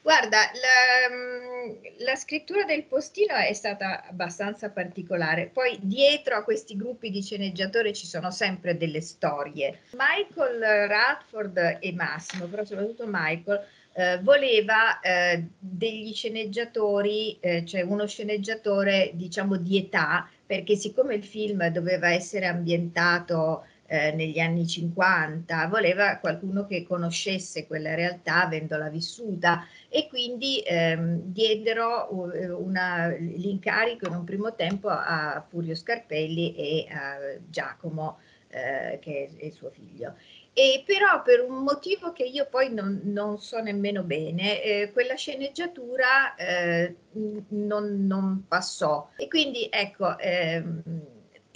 [0.08, 5.50] Guarda, la, mm, la, scrittura del postino è stata abbastanza particolare.
[5.52, 9.80] Poi dietro a questi gruppi di sceneggiatori ci sono sempre delle storie.
[9.92, 18.06] Michael Radford e Massimo, però soprattutto Michael, eh, voleva eh, degli sceneggiatori, eh, cioè uno
[18.06, 25.66] sceneggiatore diciamo di età, perché siccome il film doveva essere ambientato eh, negli anni 50,
[25.68, 34.14] voleva qualcuno che conoscesse quella realtà avendola vissuta e quindi ehm, diedero una, l'incarico in
[34.14, 37.16] un primo tempo a Furio Scarpelli e a
[37.48, 40.14] Giacomo, eh, che è il suo figlio.
[40.52, 45.14] E però per un motivo che io poi non, non so nemmeno bene, eh, quella
[45.14, 49.08] sceneggiatura eh, non, non, passò.
[49.16, 50.82] E quindi ecco, ehm,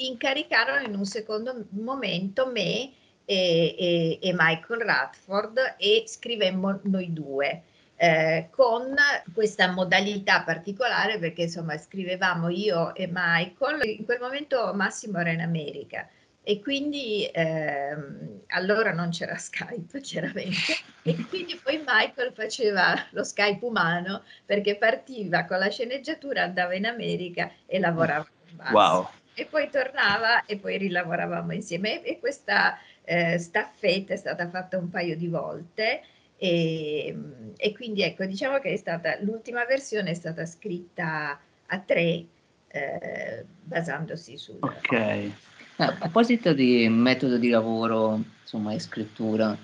[0.06, 2.92] incaricarono in un secondo momento me
[3.24, 7.62] e, e, e Michael Radford e scrivemmo noi due.
[7.96, 8.96] Eh, con
[9.32, 15.40] questa modalità particolare perché insomma scrivevamo io e Michael, in quel momento Massimo era in
[15.40, 16.08] America
[16.42, 23.64] e quindi ehm, allora non c'era Skype chiaramente e quindi poi Michael faceva lo Skype
[23.64, 28.78] umano perché partiva con la sceneggiatura, andava in America e lavorava con Massimo.
[28.78, 32.02] Wow e poi tornava e poi rilavoravamo insieme.
[32.04, 36.02] E questa eh, staffetta è stata fatta un paio di volte.
[36.36, 37.16] E,
[37.56, 42.24] e, quindi ecco diciamo che è stata l'ultima versione è stata scritta a tre
[42.66, 44.92] eh, basandosi sul ok.
[44.92, 45.32] Eh,
[45.76, 49.56] a proposito di metodo di lavoro insomma e scrittura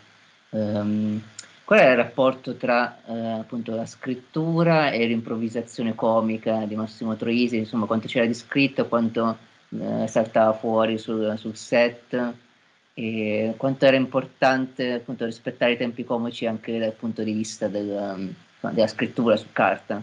[0.51, 1.21] um,
[1.65, 7.57] qual è il rapporto tra eh, appunto la scrittura e l'improvvisazione comica di Massimo Troisi?
[7.57, 9.37] Insomma quanto c'era di scritto quanto
[9.71, 12.35] eh, saltava fuori sul, sul, set
[12.95, 18.35] e quanto era importante appunto rispettare i tempi comici anche dal punto di vista del,
[18.61, 20.03] della scrittura su carta.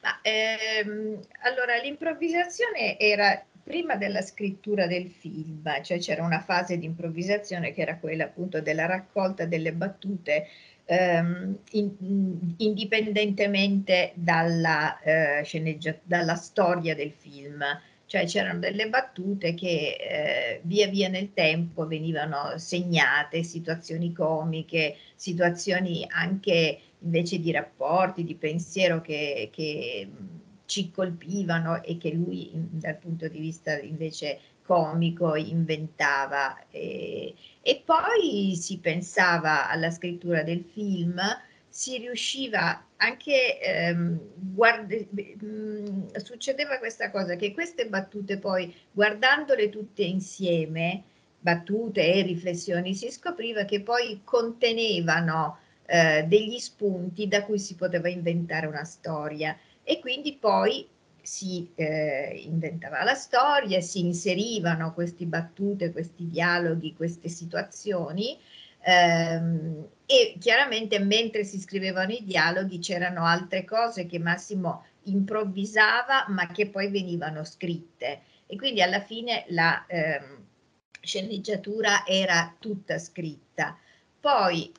[0.00, 6.84] Ma, ehm, allora l'improvvisazione era prima della scrittura del film, cioè c'era una fase di
[6.84, 10.48] improvvisazione che era quella appunto della raccolta delle battute
[10.84, 17.64] ehm, in, indipendentemente dalla, eh, dalla storia del film
[18.12, 26.04] cioè c'erano delle battute che eh, via via nel tempo venivano segnate, situazioni comiche, situazioni
[26.10, 30.10] anche invece di rapporti, di pensiero che, che
[30.66, 36.66] ci colpivano e che lui dal punto di vista invece comico inventava.
[36.68, 41.18] E, e poi si pensava alla scrittura del film
[41.72, 50.02] si riusciva anche, ehm, guardi, mh, succedeva questa cosa che queste battute poi, guardandole tutte
[50.02, 51.02] insieme,
[51.40, 58.08] battute e riflessioni, si scopriva che poi contenevano eh, degli spunti da cui si poteva
[58.10, 59.56] inventare una storia.
[59.82, 60.86] E quindi poi
[61.22, 68.38] si eh, inventava la storia, si inserivano queste battute, questi dialoghi, queste situazioni
[68.84, 76.48] Ehm, e chiaramente mentre si scrivevano i dialoghi c'erano altre cose che Massimo improvvisava ma
[76.48, 80.44] che poi venivano scritte e quindi alla fine la ehm,
[81.00, 83.78] sceneggiatura era tutta scritta.
[84.20, 84.70] Poi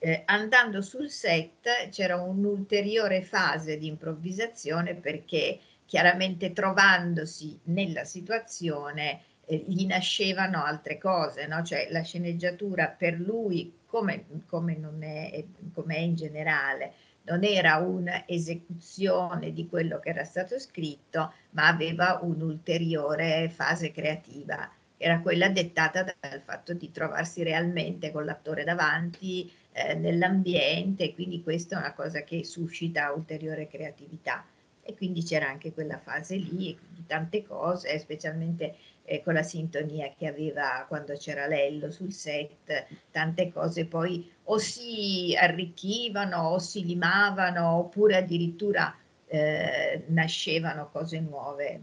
[0.00, 9.64] eh, andando sul set c'era un'ulteriore fase di improvvisazione perché chiaramente trovandosi nella situazione eh,
[9.68, 11.62] gli nascevano altre cose, no?
[11.62, 16.92] cioè la sceneggiatura per lui, come, come, non è, come è in generale,
[17.24, 25.20] non era un'esecuzione di quello che era stato scritto, ma aveva un'ulteriore fase creativa, era
[25.20, 31.78] quella dettata dal fatto di trovarsi realmente con l'attore davanti, eh, nell'ambiente, quindi questa è
[31.78, 34.44] una cosa che suscita ulteriore creatività.
[34.82, 40.26] E quindi c'era anche quella fase lì, tante cose, specialmente eh, con la sintonia che
[40.26, 47.76] aveva quando c'era Lello sul set, tante cose poi o si arricchivano o si limavano
[47.76, 48.94] oppure addirittura
[49.26, 51.80] eh, nascevano cose nuove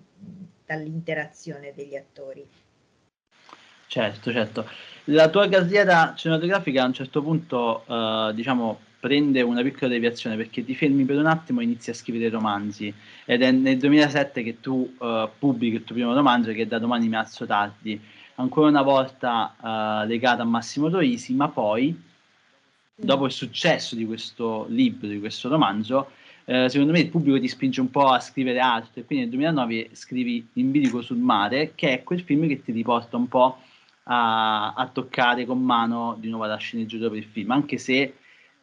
[0.66, 2.46] dall'interazione degli attori.
[3.88, 4.70] Certo, certo.
[5.06, 10.64] La tua carriera cinematografica a un certo punto, eh, diciamo, prende una piccola deviazione perché
[10.64, 12.94] ti fermi per un attimo e inizi a scrivere romanzi.
[13.26, 16.80] Ed è nel 2007 che tu uh, pubblichi il tuo primo romanzo che è da
[16.80, 18.00] domani mi alzo tardi.
[18.36, 21.96] Ancora una volta uh, legato a Massimo Troisi ma poi
[22.96, 26.12] dopo il successo di questo libro, di questo romanzo
[26.46, 29.02] uh, secondo me il pubblico ti spinge un po' a scrivere altro.
[29.02, 32.72] E quindi nel 2009 scrivi In bilico sul mare che è quel film che ti
[32.72, 33.60] riporta un po'
[34.04, 37.52] a, a toccare con mano di nuovo la sceneggiatura per il film.
[37.52, 38.14] Anche se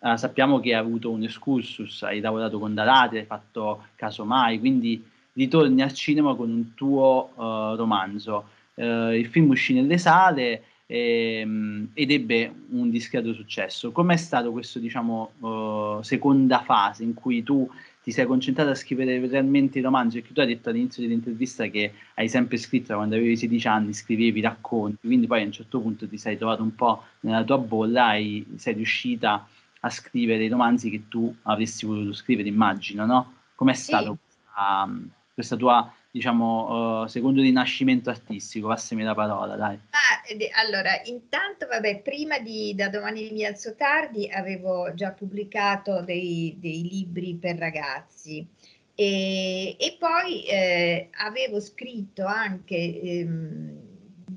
[0.04, 5.02] Uh, sappiamo che hai avuto un excursus, hai lavorato con Darate, hai fatto Casomai, quindi
[5.32, 8.48] ritorni al cinema con un tuo uh, romanzo.
[8.74, 13.92] Uh, il film uscì nelle sale ehm, ed ebbe un discreto successo.
[13.92, 17.66] Com'è stato questo, diciamo, seconda fase in cui tu
[18.02, 20.18] ti sei concentrato a scrivere realmente i romanzi?
[20.18, 24.42] Perché tu hai detto all'inizio dell'intervista che hai sempre scritto quando avevi 16 anni, scrivevi
[24.42, 28.16] racconti, quindi poi a un certo punto ti sei trovato un po' nella tua bolla
[28.16, 29.46] e sei riuscita a
[29.85, 33.35] a scrivere i romanzi che tu avresti voluto scrivere, immagino, no?
[33.55, 34.18] Com'è stato sì.
[34.18, 34.90] questa,
[35.35, 38.68] questa, tua, diciamo, uh, secondo rinascimento artistico?
[38.68, 39.79] Passami la parola, dai.
[39.90, 46.57] Ah, allora, intanto, vabbè, prima di Da domani mi alzo tardi avevo già pubblicato dei,
[46.59, 48.47] dei libri per ragazzi
[48.94, 53.81] e, e poi eh, avevo scritto anche ehm,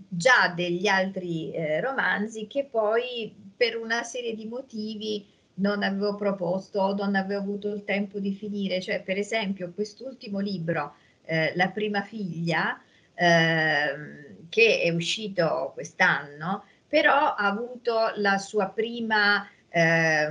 [0.09, 5.25] già degli altri eh, romanzi che poi per una serie di motivi
[5.57, 8.81] non avevo proposto o non avevo avuto il tempo di finire.
[8.81, 12.81] Cioè, per esempio, quest'ultimo libro, eh, La prima figlia,
[13.13, 20.27] eh, che è uscito quest'anno, però ha avuto la sua prima, eh,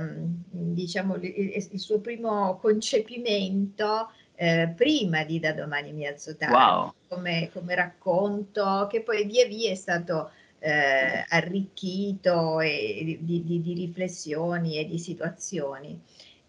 [0.49, 6.93] diciamo, il, il, suo primo concepimento eh, prima di Da domani mi alzo tardi, Wow.
[7.07, 13.73] come, come racconto che poi via via è stato eh, arricchito e di, di- di
[13.73, 15.99] riflessioni e di situazioni.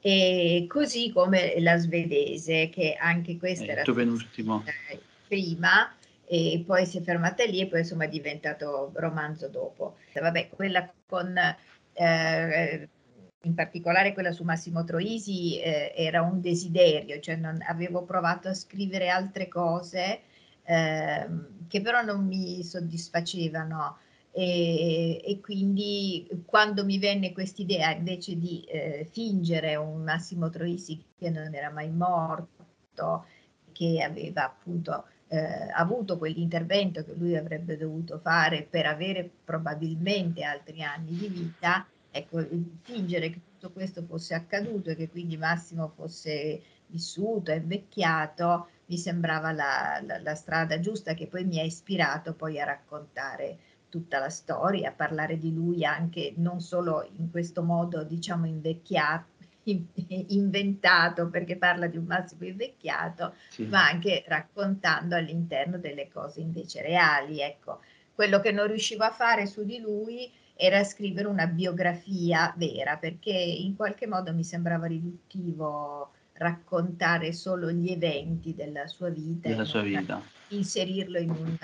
[0.01, 4.63] E così come la svedese, che anche questa È era penultimo.
[4.65, 5.93] eh, prima
[6.25, 9.97] e poi si è fermata lì e poi insomma è diventato romanzo dopo.
[10.13, 11.35] Vabbè, quella con
[11.95, 12.89] eh,
[13.43, 18.55] in particolare quella su Massimo Troisi eh, era un desiderio, cioè non, avevo provato a
[18.55, 20.23] scrivere altre cose
[20.69, 23.99] ehm, che però non mi soddisfacevano.
[24.31, 31.31] E, e quindi quando mi venne quest'idea invece di eh, fingere un Massimo Troisi che
[31.31, 33.25] non era mai morto,
[33.73, 40.83] che aveva appunto eh, avuto quell'intervento che lui avrebbe dovuto fare per avere probabilmente altri
[40.83, 42.47] anni di vita, ecco,
[42.83, 49.53] fingere che tutto questo fosse accaduto e che quindi Massimo fosse vissuto, invecchiato, mi sembrava
[49.53, 54.29] la, la, la strada giusta che poi mi ha ispirato poi a raccontare tutta la
[54.31, 59.27] storia, a parlare di lui anche non solo in questo modo, diciamo, invecchiato,
[60.29, 63.67] inventato perché parla di un Massimo invecchiato, Sì.
[63.67, 67.41] ma anche raccontando all'interno delle cose invece reali.
[67.41, 67.81] Ecco,
[68.15, 73.31] quello che non riuscivo a fare su di lui era scrivere una biografia vera, perché
[73.33, 79.83] in qualche modo mi sembrava riduttivo raccontare solo gli eventi della sua vita, Della sua
[79.83, 80.23] vita.
[80.49, 81.57] inserirlo in un,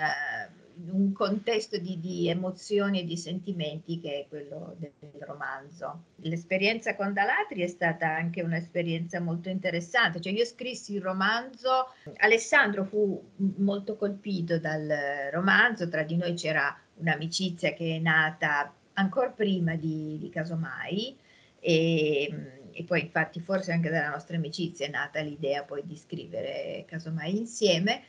[0.77, 6.03] in un contesto di, di emozioni e di sentimenti che è quello del, del romanzo.
[6.17, 12.83] L'esperienza con Dalatri è stata anche un'esperienza molto interessante, cioè io scrissi il romanzo, Alessandro
[12.83, 13.23] fu
[13.57, 14.91] molto colpito dal
[15.31, 21.15] romanzo, tra di noi c'era un'amicizia che è nata ancora prima di, di Casomai
[21.59, 26.83] e, e poi infatti forse anche dalla nostra amicizia è nata l'idea poi di scrivere
[26.87, 28.03] Casomai insieme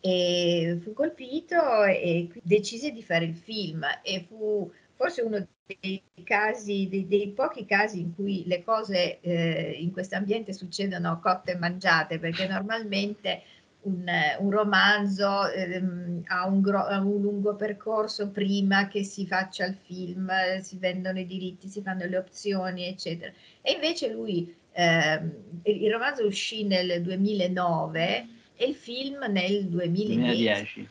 [0.00, 5.44] e fu colpito e decise di fare il film e fu forse uno
[5.80, 11.18] dei casi, dei, dei pochi casi in cui le cose eh, in questo ambiente succedono
[11.20, 13.42] cotte e mangiate, perché normalmente
[13.82, 14.04] un,
[14.38, 19.74] un romanzo ehm, ha, un gro- ha un lungo percorso prima che si faccia il
[19.74, 20.30] film,
[20.60, 23.32] si vendono i diritti, si fanno le opzioni, eccetera.
[23.62, 30.16] E invece lui, ehm, il romanzo uscì nel 2009 e il film nel 2010.
[30.16, 30.88] 2010.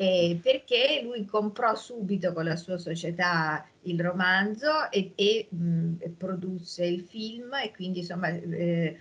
[0.00, 6.86] eh, perché lui comprò subito con la sua società il romanzo e, e, mh, produsse
[6.86, 9.00] il film e quindi insomma eh,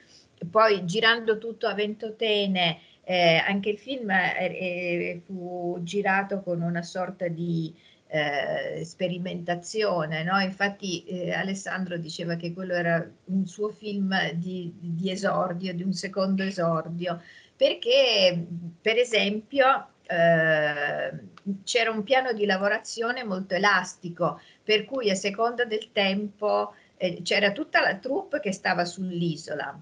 [0.50, 6.82] poi girando tutto a Ventotene eh, anche il film eh, eh, fu girato con una
[6.82, 7.72] sorta di
[8.08, 10.40] eh, sperimentazione, no?
[10.40, 15.94] Infatti eh, Alessandro diceva che quello era un suo film di, di esordio, di un
[15.94, 17.22] secondo esordio,
[17.56, 18.46] perché
[18.82, 21.12] per esempio eh,
[21.64, 27.52] c'era un piano di lavorazione molto elastico, per cui a seconda del tempo eh, c'era
[27.52, 29.80] tutta la troupe che stava sull'isola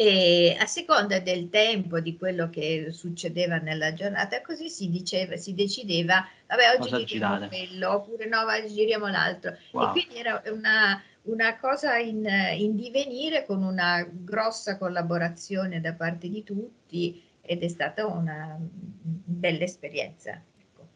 [0.00, 5.54] e a seconda del tempo di quello che succedeva nella giornata così si diceva si
[5.54, 7.48] decideva vabbè oggi Cosa giriamo girare?
[7.48, 9.88] quello oppure no oggi giriamo l'altro Wow.
[9.88, 12.24] e quindi era una, una cosa in,
[12.58, 19.64] in divenire con una grossa collaborazione da parte di tutti ed è stata una bella
[19.64, 20.86] esperienza ecco.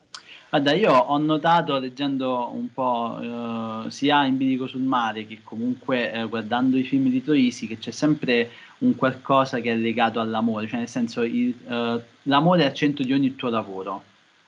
[0.50, 6.12] Guarda, io ho notato leggendo un po' eh, sia in bilico sul mare che comunque
[6.12, 8.48] eh, guardando i film di Troisi che c'è sempre
[8.82, 13.04] un qualcosa che è legato all'amore, cioè nel senso il, eh, l'amore è al centro
[13.04, 14.02] di ogni tuo lavoro,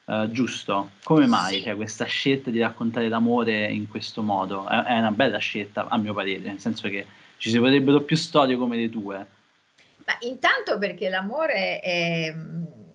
[0.06, 0.90] eh, giusto?
[1.04, 1.62] Come mai Sì.
[1.62, 4.68] c'è questa scelta di raccontare l'amore in questo modo?
[4.68, 7.06] È, è una bella scelta, a mio parere, nel senso che
[7.38, 9.26] ci si vorrebbero più storie come le tue.
[10.06, 12.34] Ma intanto perché l'amore è,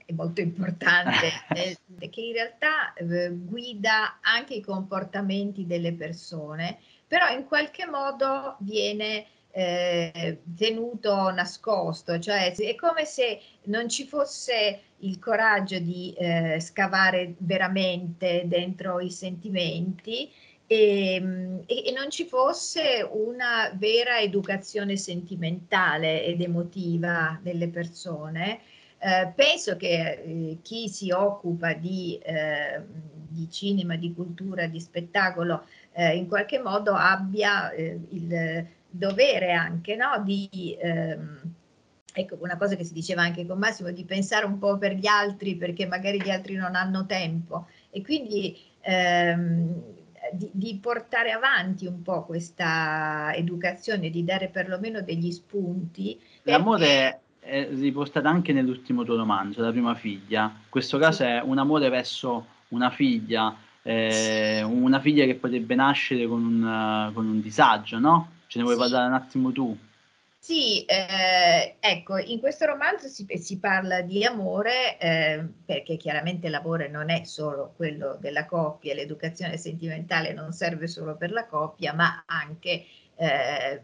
[0.06, 1.78] è molto importante, eh,
[2.10, 9.26] che in realtà eh, guida anche i comportamenti delle persone, però in qualche modo viene
[9.52, 17.36] eh, tenuto nascosto, cioè è come se non ci fosse il coraggio di eh, scavare
[17.38, 20.30] veramente dentro i sentimenti
[20.68, 21.16] e,
[21.66, 28.60] e- e non ci fosse una vera educazione sentimentale ed emotiva delle persone.
[29.00, 32.82] Eh, penso che eh, chi si occupa di, eh,
[33.30, 39.96] di cinema, di cultura, di spettacolo, eh, in qualche modo abbia eh, il dovere anche
[39.96, 41.42] no, di, ehm,
[42.14, 45.08] ecco una cosa che si diceva anche con Massimo, di pensare un po' per gli
[45.08, 49.82] altri perché magari gli altri non hanno tempo e quindi ehm,
[50.34, 56.20] di, di portare avanti un po' questa educazione, di dare perlomeno degli spunti.
[56.44, 60.44] L'amore è riportata anche nell'ultimo tuo romanzo, La prima figlia.
[60.44, 66.28] In questo caso è un amore verso una figlia, eh, una figlia che potrebbe nascere
[66.28, 68.32] con un, con un disagio, no?
[68.50, 68.82] Ce ne vuoi Sì.
[68.82, 69.78] parlare un attimo tu?
[70.42, 76.88] Sì, eh, ecco, in questo romanzo si, si parla di amore eh, perché chiaramente l'amore
[76.88, 82.24] non è solo quello della coppia, l'educazione sentimentale non serve solo per la coppia, ma
[82.26, 82.86] anche
[83.16, 83.82] eh,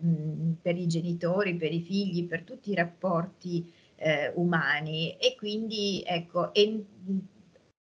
[0.59, 6.53] per i genitori, per i figli, per tutti i rapporti eh, umani e quindi ecco,
[6.55, 6.83] en-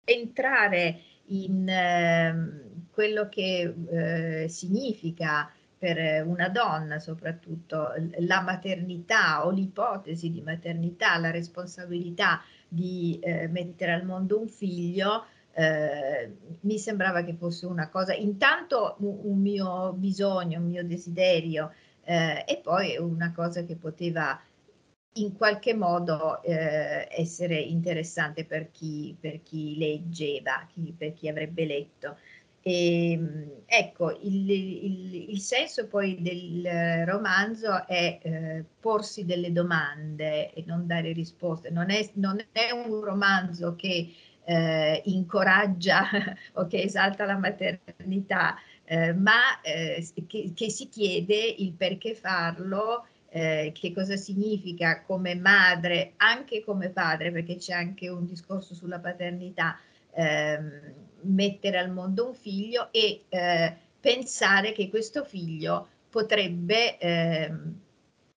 [0.05, 3.75] entrare in ehm, quello che
[4.45, 13.19] eh, significa per una donna soprattutto la maternità o l'ipotesi di maternità, la responsabilità di
[13.23, 15.25] eh, mettere al mondo un figlio,
[15.55, 21.73] eh, mi sembrava che fosse una cosa, intanto un, un mio bisogno, un mio desiderio
[22.05, 24.39] eh, e poi una cosa che poteva
[25.15, 31.65] in qualche modo eh, essere interessante per chi, per chi leggeva, chi, per chi avrebbe
[31.65, 32.19] letto.
[32.63, 40.65] E, ecco, il, il, il, senso poi del romanzo è eh, porsi delle domande e
[40.67, 41.71] non dare risposte.
[41.71, 44.13] Non è, non è un romanzo che
[44.45, 46.07] eh, incoraggia
[46.55, 53.07] o che esalta la maternità, eh, ma eh, che, che, si chiede il perché farlo.
[53.33, 58.99] Eh, che cosa significa come madre, anche come padre, perché c'è anche un discorso sulla
[58.99, 59.79] paternità,
[60.15, 67.53] ehm, mettere al mondo un figlio e eh, pensare che questo figlio potrebbe eh,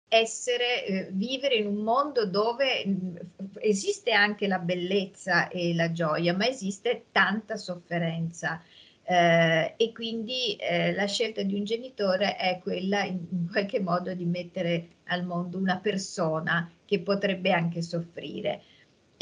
[0.07, 3.17] essere, eh, vivere in un mondo dove mh,
[3.59, 8.61] esiste anche la bellezza e la gioia, ma esiste tanta sofferenza.
[9.05, 14.13] Eh, e quindi eh, la scelta di un genitore è quella in, in, qualche modo
[14.13, 18.61] di mettere al mondo una persona che potrebbe anche soffrire.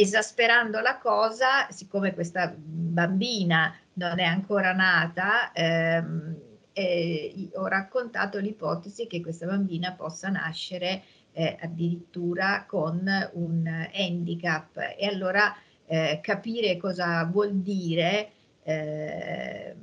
[0.01, 6.35] Esasperando la cosa, siccome questa bambina non è ancora nata, ehm,
[6.73, 14.75] eh, ho raccontato l'ipotesi che questa bambina possa nascere eh, addirittura con un handicap.
[14.97, 18.31] E allora eh, capire cosa vuol dire
[18.63, 19.75] eh,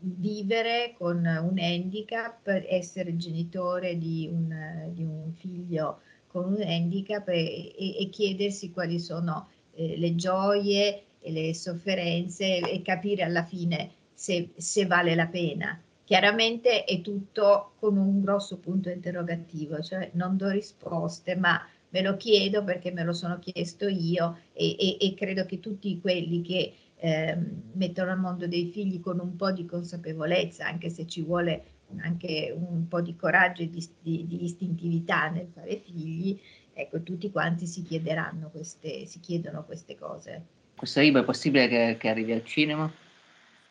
[0.00, 6.00] vivere con un handicap, essere genitore di un, di un figlio
[6.34, 12.58] con un handicap e, e, e chiedersi quali sono eh, le gioie e le sofferenze
[12.58, 15.80] e capire alla fine se, se, vale la pena.
[16.02, 22.16] Chiaramente è tutto con un grosso punto interrogativo, cioè non do risposte, ma me lo
[22.16, 26.74] chiedo perché me lo sono chiesto io e, e, e credo che tutti quelli che
[26.96, 27.38] eh,
[27.74, 32.54] mettono al mondo dei figli con un po' di consapevolezza, anche se ci vuole anche
[32.56, 36.40] un po' di coraggio e di, di, di istintività nel fare figli,
[36.72, 40.42] ecco, tutti quanti si chiederanno queste, si chiedono queste cose.
[40.76, 42.90] Questo libro è possibile che, che arrivi al cinema?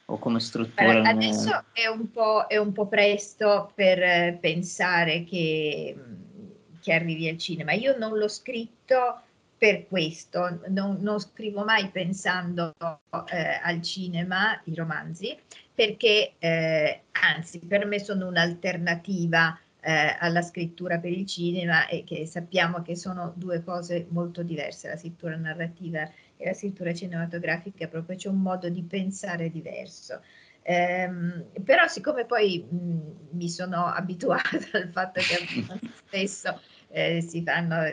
[0.05, 0.89] O come struttura?
[0.89, 2.09] Allora, adesso è un,
[2.47, 5.95] è un, po', presto per pensare che,
[6.82, 7.71] che arrivi al cinema.
[7.74, 9.21] Io non l'ho scritto
[9.57, 15.38] per questo, non, non scrivo mai pensando eh, al cinema i romanzi,
[15.74, 22.26] perché eh, anzi per me sono un'alternativa eh, alla scrittura per il cinema e che
[22.26, 28.15] sappiamo che sono due cose molto diverse, la scrittura narrativa e la scrittura cinematografica, proprio
[28.15, 30.21] c'è un modo di pensare diverso.
[30.65, 35.65] Um, però siccome poi mh, mi sono abituata al fatto che
[36.07, 36.57] spesso
[36.93, 37.85] eh, si fanno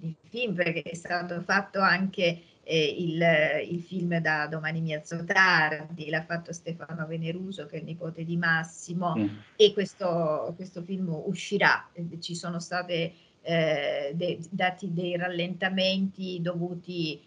[0.00, 3.22] i film perché è stato fatto anche eh, il,
[3.70, 8.24] il, film da Domani mi alzo tardi, l'ha fatto Stefano Veneruso che è il nipote
[8.24, 9.26] di Massimo mm.
[9.54, 13.12] e questo, questo, film uscirà, ci sono stati
[13.42, 17.22] eh, de, dati dei rallentamenti dovuti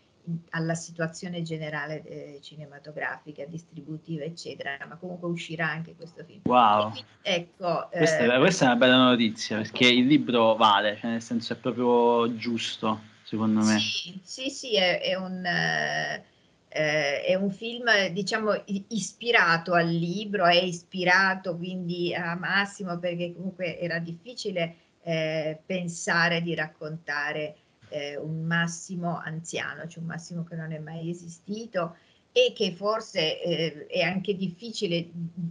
[0.51, 6.41] alla situazione generale eh, cinematografica, distributiva, eccetera, ma comunque uscirà anche questo film.
[6.43, 6.91] Wow!
[6.91, 11.21] Quindi, ecco, questa, è, questa, è, una bella notizia perché il libro vale, cioè nel
[11.21, 13.80] senso è proprio giusto, secondo me.
[13.80, 15.45] Sì, sì, sì, è, è un...
[15.45, 16.36] Eh,
[16.69, 18.51] è un film diciamo
[18.89, 26.53] ispirato al libro, è ispirato quindi a Massimo perché comunque era difficile eh, pensare di
[26.53, 27.55] raccontare
[27.89, 31.95] eh, un Massimo anziano, cioè un Massimo che non è mai esistito
[32.38, 35.09] e che forse eh, è anche difficile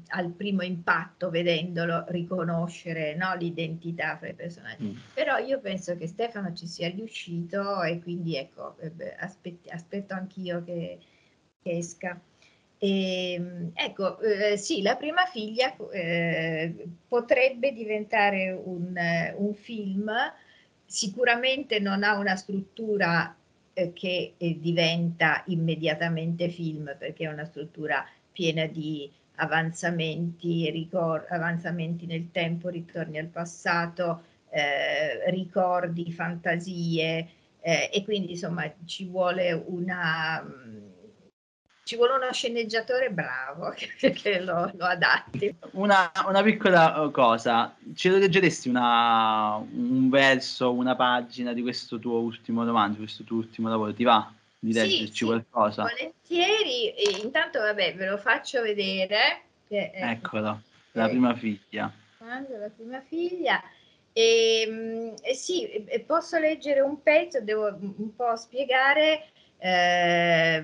[0.09, 4.85] al primo impatto, vedendolo, riconoscere no, l'identità fra i personaggi.
[4.85, 4.97] Mm.
[5.13, 10.63] Però io penso che Stefano ci sia riuscito e quindi ecco, eh, aspetti, aspetto anch'io
[10.63, 10.99] che,
[11.61, 12.21] che esca.
[12.79, 18.95] E, ecco, eh, sì, la prima figlia eh, potrebbe diventare un,
[19.37, 20.13] un film
[20.87, 23.35] sicuramente non ha una struttura
[23.73, 32.07] eh, che eh, diventa immediatamente film perché è una struttura piena di avanzamenti, ricor- avanzamenti
[32.07, 37.29] nel tempo, ritorni al passato, eh, ricordi, fantasie
[37.61, 40.43] eh, e quindi insomma ci vuole una
[41.87, 45.55] ci vuole uno sceneggiatore bravo che, che lo, lo, adatti.
[45.73, 52.01] Una, una, piccola uh, cosa, ce lo leggeresti una, un verso, una pagina di questo
[52.01, 53.95] tuo ultimo romanzo, questo tuo ultimo lavoro?
[53.95, 55.83] Ti va di leggerci sì, qualcosa?
[55.85, 59.43] Volentieri, intanto vabbè ve lo faccio vedere.
[59.69, 61.93] Che, eh, Eccolo, la prima figlia.
[62.19, 63.63] La prima figlia.
[64.13, 65.69] E, ehm, e sì,
[66.05, 69.29] posso leggere un pezzo, devo un po' spiegare
[69.59, 70.63] eh,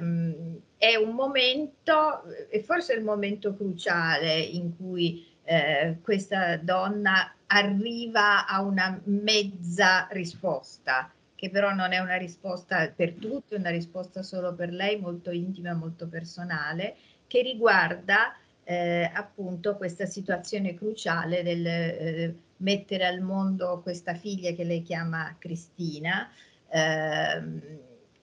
[0.82, 8.62] è un momento, e forse il momento cruciale in cui eh, questa donna arriva a
[8.62, 14.56] una mezza risposta, che però non è una risposta per tutti, è una risposta solo
[14.56, 16.96] per lei, molto intima, molto personale,
[17.28, 24.64] che riguarda eh, appunto questa situazione cruciale del eh, mettere al mondo questa figlia che
[24.64, 26.28] lei chiama Cristina.
[26.70, 27.62] Ehm,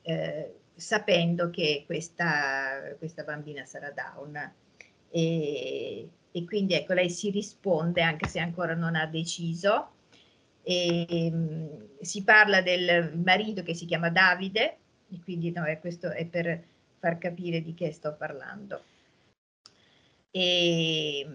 [0.02, 4.54] eh, sapendo che questa, questa bambina sarà down.
[5.10, 9.92] E, e, quindi ecco, lei si risponde anche se ancora non ha deciso.
[10.64, 14.78] E, um, si parla del marito che si chiama Davide,
[15.12, 16.64] e quindi no, questo è per
[17.00, 18.84] far capire di che sto parlando.
[20.32, 21.28] E,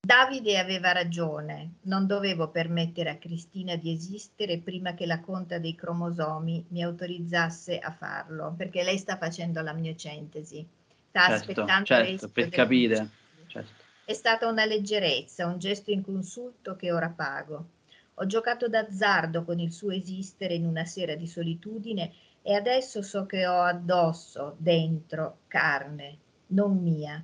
[0.00, 5.74] Davide aveva ragione, non dovevo permettere a Cristina di esistere prima che la conta dei
[5.74, 10.66] cromosomi mi autorizzasse a farlo, perché lei sta facendo la miocentesi,
[11.08, 13.08] sta certo, aspettando certo, per capire.
[13.46, 13.82] Certo.
[14.04, 17.68] È stata una leggerezza, un gesto inconsulto che ora pago.
[18.14, 23.26] Ho giocato d'azzardo con il suo esistere in una sera di solitudine e adesso so
[23.26, 26.16] che ho addosso, dentro, carne,
[26.48, 27.22] non mia,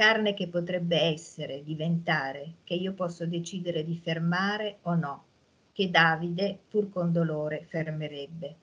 [0.00, 5.24] carne che potrebbe essere, diventare, che io posso decidere di fermare o no,
[5.72, 8.56] che Davide, pur con dolore, fermerebbe.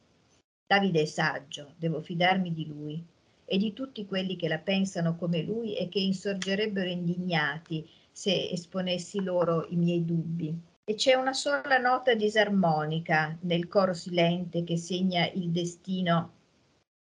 [0.66, 3.06] Davide è saggio, devo fidarmi di lui
[3.46, 9.22] e di tutti quelli che la pensano come lui e che insorgerebbero indignati se esponessi
[9.22, 10.60] loro i miei dubbi.
[10.86, 16.32] E c'è una sola nota disarmonica nel coro silente che segna il destino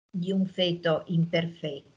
[0.10, 1.93] di un feto imperfetto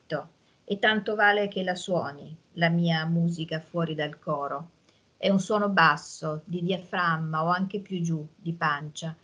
[0.69, 4.71] e tanto vale che la suoni, la mia musica fuori dal coro.
[5.17, 9.15] È un suono basso, di diaframma o anche più giù, di pancia,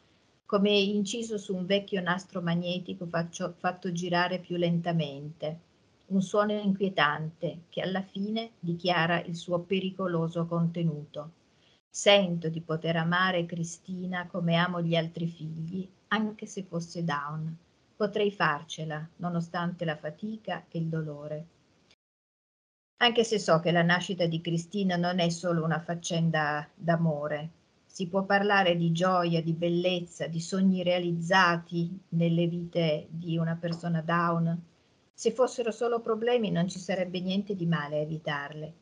[0.47, 5.59] come inciso su un vecchio nastro magnetico faccio, fatto girare più lentamente.
[6.07, 11.31] Un suono inquietante che alla fine dichiara il suo pericoloso contenuto.
[11.91, 17.57] Sento di poter amare Cristina come amo gli altri figli, anche se fosse down
[18.03, 21.47] potrei farcela, nonostante la fatica e il dolore.
[22.97, 27.51] Anche se so che la nascita di Cristina non è solo una faccenda d'amore,
[27.87, 34.01] si può parlare di gioia, di bellezza, di sogni realizzati nelle vite di una persona
[34.01, 34.61] down.
[35.15, 38.73] Se fossero solo problemi non ci sarebbe niente di male a evitarle.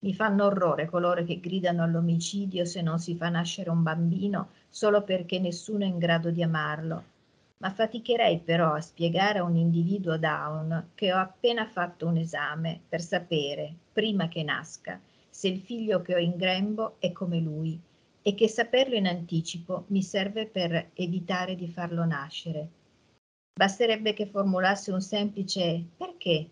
[0.00, 5.04] Mi fanno orrore coloro che gridano all'omicidio se non si fa nascere un bambino solo
[5.04, 7.12] perché nessuno è in grado di amarlo
[7.64, 12.78] ma faticherei però a spiegare a un individuo down che ho appena fatto un esame
[12.86, 15.00] per sapere, prima che nasca,
[15.30, 17.80] se il figlio che ho in grembo è come lui
[18.20, 22.68] e che saperlo in anticipo mi serve per evitare di farlo nascere.
[23.58, 26.46] Basterebbe che formulasse un semplice perché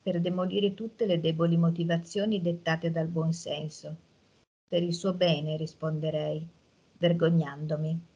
[0.00, 3.96] per demolire tutte le deboli motivazioni dettate dal buon senso.
[4.68, 6.46] Per il suo bene, risponderei,
[6.96, 8.12] vergognandomi.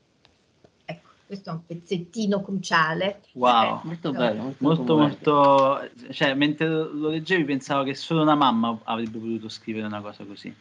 [1.29, 3.21] Questo è un pezzettino cruciale.
[3.33, 8.35] Wow, eh, molto bello, molto, molto, molto, cioè, mentre lo leggevi pensavo che solo una
[8.35, 10.55] mamma avrebbe potuto scrivere una cosa così.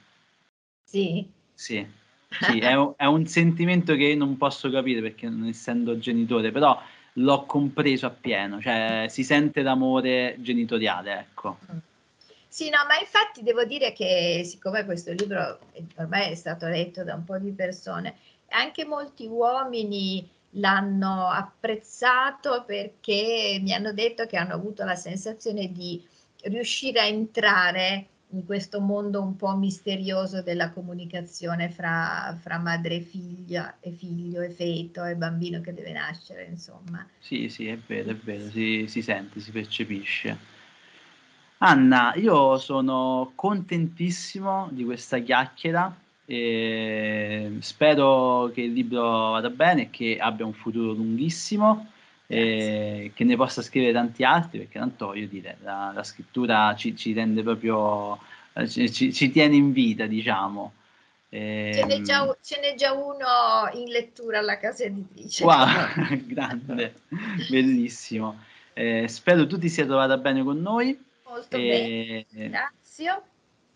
[0.83, 1.25] Sì?
[1.53, 1.87] Sì,
[2.27, 6.77] sì è, un, è un sentimento che non posso capire perché non essendo genitore, però
[7.13, 11.59] l'ho compreso appieno, cioè si sente l'amore genitoriale, ecco.
[11.71, 11.77] Mm.
[12.49, 15.59] Sì, no, ma infatti devo dire che siccome questo libro
[15.95, 18.15] ormai è stato letto da un po' di persone,
[18.49, 26.03] anche molti uomini l'hanno apprezzato perché mi hanno detto che hanno avuto la sensazione di
[26.43, 33.01] riuscire a entrare in questo mondo un po' misterioso della comunicazione fra, fra madre e
[33.01, 37.07] figlia, e figlio e feto e bambino che deve nascere, insomma.
[37.19, 40.55] Sì, sì, è vero, è vero, si, si sente, si percepisce.
[41.59, 45.95] Anna, io sono contentissimo di questa chiacchiera
[46.29, 51.91] E spero che il libro vada bene e che abbia un futuro lunghissimo
[52.27, 56.93] e che ne possa scrivere tanti altri perché tanto voglio dire la, la scrittura ci,
[56.97, 58.19] ci rende proprio
[58.53, 60.73] eh, ci, ci- tiene in vita diciamo
[61.69, 65.43] Ce n'è, Ehm, già, ce n'è già uno in lettura alla casa editrice.
[65.43, 65.67] Wow,
[66.27, 66.93] grande,
[67.49, 68.39] bellissimo.
[68.73, 70.97] Eh, spero tu ti sia trovata bene con noi.
[71.25, 73.23] Molto bene, E, ringrazio.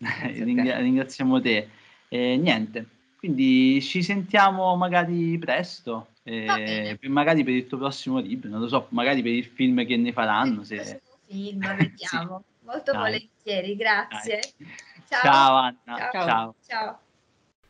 [0.00, 1.68] ringra- ringraziamo te.
[2.14, 2.86] E niente,
[3.16, 8.84] quindi ci sentiamo magari presto, eh, magari per il tuo prossimo libro, non lo so,
[8.90, 10.60] magari per il film che ne faranno.
[10.60, 10.74] Il Se...
[10.74, 12.44] prossimo film, vediamo.
[12.64, 13.00] Molto Dai.
[13.00, 14.40] volentieri, grazie.
[14.58, 14.68] Dai.
[15.08, 15.20] Ciao.
[15.22, 16.10] Ciao Anna, Ciao.
[16.12, 16.54] ciao.
[16.66, 17.00] Ciao.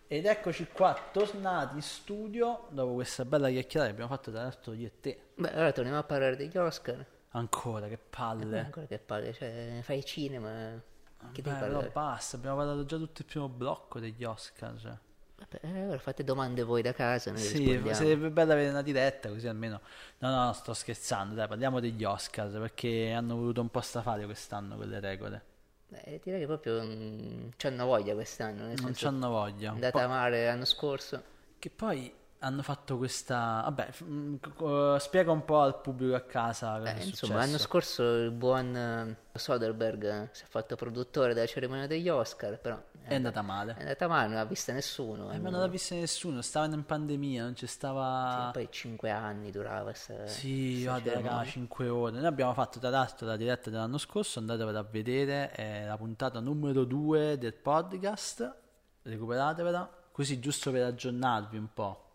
[0.09, 4.73] Ed eccoci qua, tornati in studio dopo questa bella chiacchierata che abbiamo fatto tra l'altro
[4.73, 5.21] io e te.
[5.37, 7.07] Beh, allora torniamo a parlare degli Oscar.
[7.31, 8.59] Ancora, che palle.
[8.59, 10.83] Ancora che palle, cioè, fai cinema.
[11.31, 14.79] Che Beh, però basta, abbiamo parlato già tutto il primo blocco degli Oscar.
[14.79, 14.97] Cioè.
[15.39, 19.81] Vabbè, allora fate domande voi da casa, Sì, sarebbe bello avere una diretta così almeno.
[20.19, 24.25] No, no, no, sto scherzando, dai, parliamo degli Oscar perché hanno voluto un po' strafare
[24.25, 25.51] quest'anno quelle regole.
[25.91, 29.71] Eh, direi che proprio mm, c'hanno voglia quest'anno, Non c'hanno voglia.
[29.73, 31.23] andata po'- male l'anno scorso.
[31.59, 32.13] Che poi
[32.43, 33.63] hanno fatto questa.
[33.65, 38.31] Vabbè, mm, spiega un po' al pubblico a casa Eh, è insomma, l'anno scorso il
[38.33, 43.75] buon eh, Soderbergh si è fatto produttore della cerimonia degli Oscar, però È andata male.
[43.77, 45.31] è andata male, non l'ha vista nessuno.
[45.33, 48.51] Eh, non l'ha vista nessuno, stavano in pandemia, non c'è stava.
[48.53, 51.51] Poi cinque anni durava questa Sì, guarda, raga, cerimonia.
[51.51, 52.13] 5 ore.
[52.17, 56.41] Noi abbiamo fatto tra l'altro la diretta dell'anno scorso, andatevela a vedere, è la puntata
[56.41, 58.55] numero 2 del podcast,
[59.03, 62.07] recuperatevela, così giusto per aggiornarvi un po'.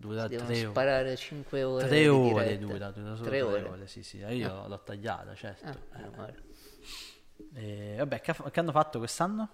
[0.00, 0.70] Dura Devono 3 ore.
[0.70, 3.62] sparare 5 ore 3 di ore dura, dura solo 3 3 ore.
[3.64, 3.86] ore.
[3.88, 5.66] sì, sì, io l'ho tagliata, certo.
[5.90, 6.42] Ah, male.
[7.54, 9.48] E, vabbè, che, che hanno fatto quest'anno?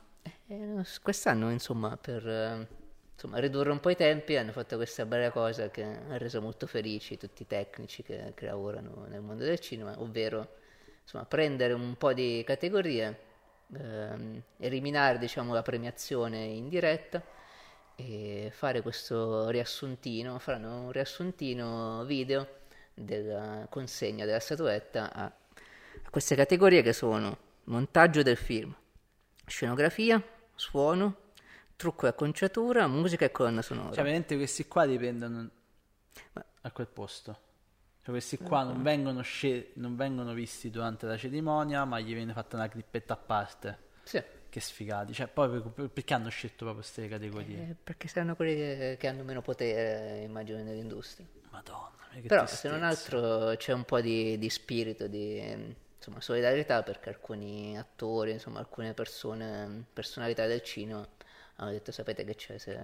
[0.47, 2.69] Eh, quest'anno, insomma, per eh,
[3.15, 6.67] insomma, ridurre un po' i tempi, hanno fatto questa bella cosa che ha reso molto
[6.67, 10.57] felici tutti i tecnici che, che lavorano nel mondo del cinema, ovvero
[11.03, 13.19] insomma, prendere un po' di categorie,
[13.75, 17.23] ehm, eliminare diciamo, la premiazione in diretta
[17.97, 22.63] e fare questo riassuntino, faranno un riassuntino video
[22.95, 28.75] della consegna della statuetta a, a queste categorie che sono montaggio del film,
[29.47, 30.23] scenografia,
[30.55, 31.17] suono,
[31.77, 33.93] trucco e acconciatura, musica e colonna sonora.
[33.93, 35.51] Cioè, veramente questi qua dipendono
[36.63, 37.39] a quel posto.
[38.03, 42.33] Cioè, questi qua non vengono, scel- non vengono visti durante la cerimonia, ma gli viene
[42.33, 43.79] fatta una clippetta a parte.
[44.03, 44.23] Sì,
[44.55, 45.13] Che sfigati.
[45.13, 47.71] Cioè, poi per- perché hanno scelto proprio queste categorie?
[47.71, 51.27] eh, perché saranno quelli che, che hanno meno potere, immagino, nell'industria.
[51.51, 51.91] Madonna.
[52.25, 53.17] Però, se non tristezza.
[53.17, 55.39] altro, c'è un po' di, di spirito, di
[55.97, 61.05] insomma, solidarietà perché alcuni attori, insomma, alcune persone, personalità del cinema
[61.57, 62.57] hanno detto: Sapete che c'è?
[62.57, 62.79] Se,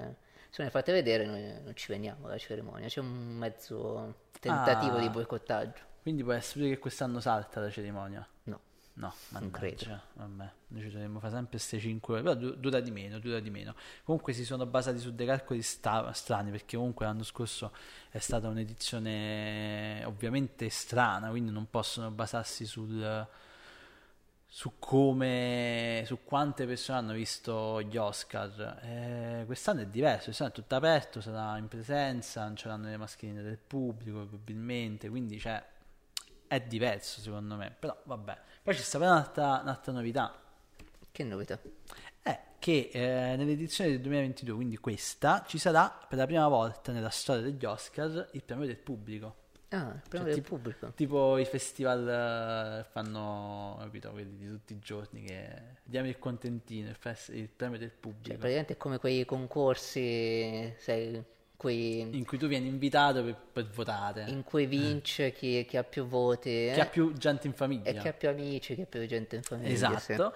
[0.51, 2.89] se ne fate vedere, noi non ci veniamo alla cerimonia.
[2.89, 5.01] C'è un mezzo tentativo Ah.
[5.01, 5.83] di boicottaggio.
[6.03, 8.27] Quindi può essere che quest'anno salta la cerimonia?
[8.45, 8.61] No,
[8.95, 12.91] No, mannaggia, vabbè, noi ci dovremmo fare sempre queste 5 ore, però du- dura di
[12.91, 13.75] meno, dura di meno.
[14.05, 17.73] Comunque si sono basati su dei calcoli sta- strani, perché comunque l'anno scorso
[18.11, 23.27] è stata un'edizione ovviamente strana, quindi non possono basarsi sul,
[24.47, 28.81] su come, su quante persone hanno visto gli Oscar.
[28.83, 33.43] Eh, quest'anno è diverso, quest'anno è tutto aperto, sarà in presenza, non c'erano le mascherine
[33.43, 35.65] del pubblico probabilmente, quindi cioè,
[36.49, 38.39] è diverso secondo me, però vabbè.
[38.63, 40.39] Poi ci sta però un'altra, un'altra novità,
[41.11, 41.59] che novità.
[42.23, 47.09] è che eh, nell'edizione del 2022, quindi questa, ci sarà per la prima volta nella
[47.11, 49.37] storia degli Oscar il premio del pubblico.
[49.73, 50.93] Ah, il premio Cioè, del tipo- pubblico.
[50.95, 56.89] Tipo i festival eh, fanno, capito, quelli di tutti i giorni che diamo il contentino,
[56.91, 61.25] il, fest- il premio del Cioè, pubblico, praticamente è come quei concorsi, sai,
[61.61, 65.85] quei, in cui tu vieni invitato per, per votare, in cui vince chi, chi ha
[65.85, 67.91] più voti chi eh, ha più gente in famiglia.
[67.91, 69.99] e chi ha più amici, chi ha più gente in famiglia.
[69.99, 70.13] sì.
[70.13, 70.35] Esatto.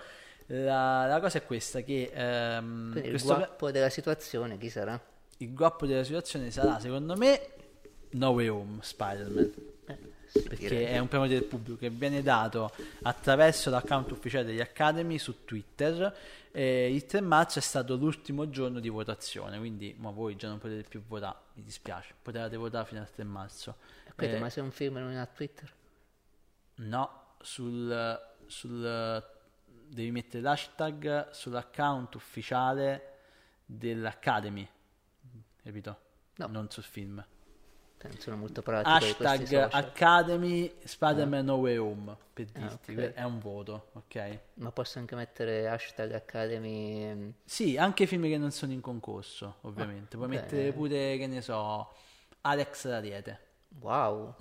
[0.49, 4.68] La, la cosa è questa, che ehm, Quindi il questo pre- guappo della situazione chi
[4.68, 5.01] sarà?
[5.39, 7.41] il guappo della situazione sarà, secondo me,
[8.11, 9.53] No Way Home Spider-Man.
[9.87, 10.85] Eh, sì, Perché direi.
[10.85, 12.72] è un premio del pubblico che viene dato
[13.03, 16.43] attraverso l'account ufficiale degli Academy su Twitter.
[16.51, 20.59] E il 3 marzo è stato l'ultimo giorno di votazione, quindi ma voi già non
[20.59, 23.76] potete più votare, mi dispiace, potevate votare fino al 3 marzo.
[24.07, 25.72] Aspetta, Eh, ma se un film non ha Twitter?
[26.76, 29.24] No, sul, sul
[29.89, 33.18] devi mettere l'hashtag sull'account ufficiale
[33.64, 34.68] dell'Academy,
[35.62, 35.99] capito?
[36.37, 36.47] No.
[36.47, 37.24] Non sul film.
[38.09, 38.91] Non sono molto pratico
[39.25, 39.69] Hashtag.
[39.73, 43.13] Academy Spider-Man No Way Home, per Ah, dirti, ok.
[43.15, 44.39] è un voto, ok?
[44.55, 47.03] Ma posso anche mettere hashtag Academy...
[47.03, 50.17] ehm, Sì, anche film che non sono in concorso, ovviamente.
[50.17, 50.35] Puoi ok.
[50.35, 51.93] mettere pure, che ne so,
[52.43, 53.41] Alex Rariete.
[53.81, 54.37] Wow,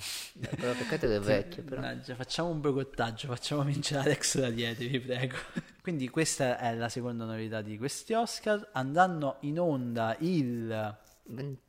[0.58, 1.82] però peccato che è vecchio, però.
[1.82, 5.38] Mannaggia, facciamo un boicottaggio, facciamo vincere Alex Rariete, vi prego.
[5.82, 8.70] Quindi questa è la seconda novità di questi Oscar.
[8.74, 10.68] Andranno in onda il
[11.24, 11.62] 28,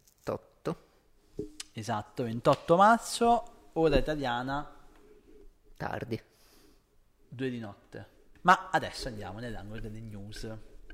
[1.74, 4.74] esatto 28 marzo, ora italiana,
[5.76, 6.20] tardi.
[7.28, 8.08] 2 di notte.
[8.42, 10.40] Ma adesso andiamo nell'angolo delle news,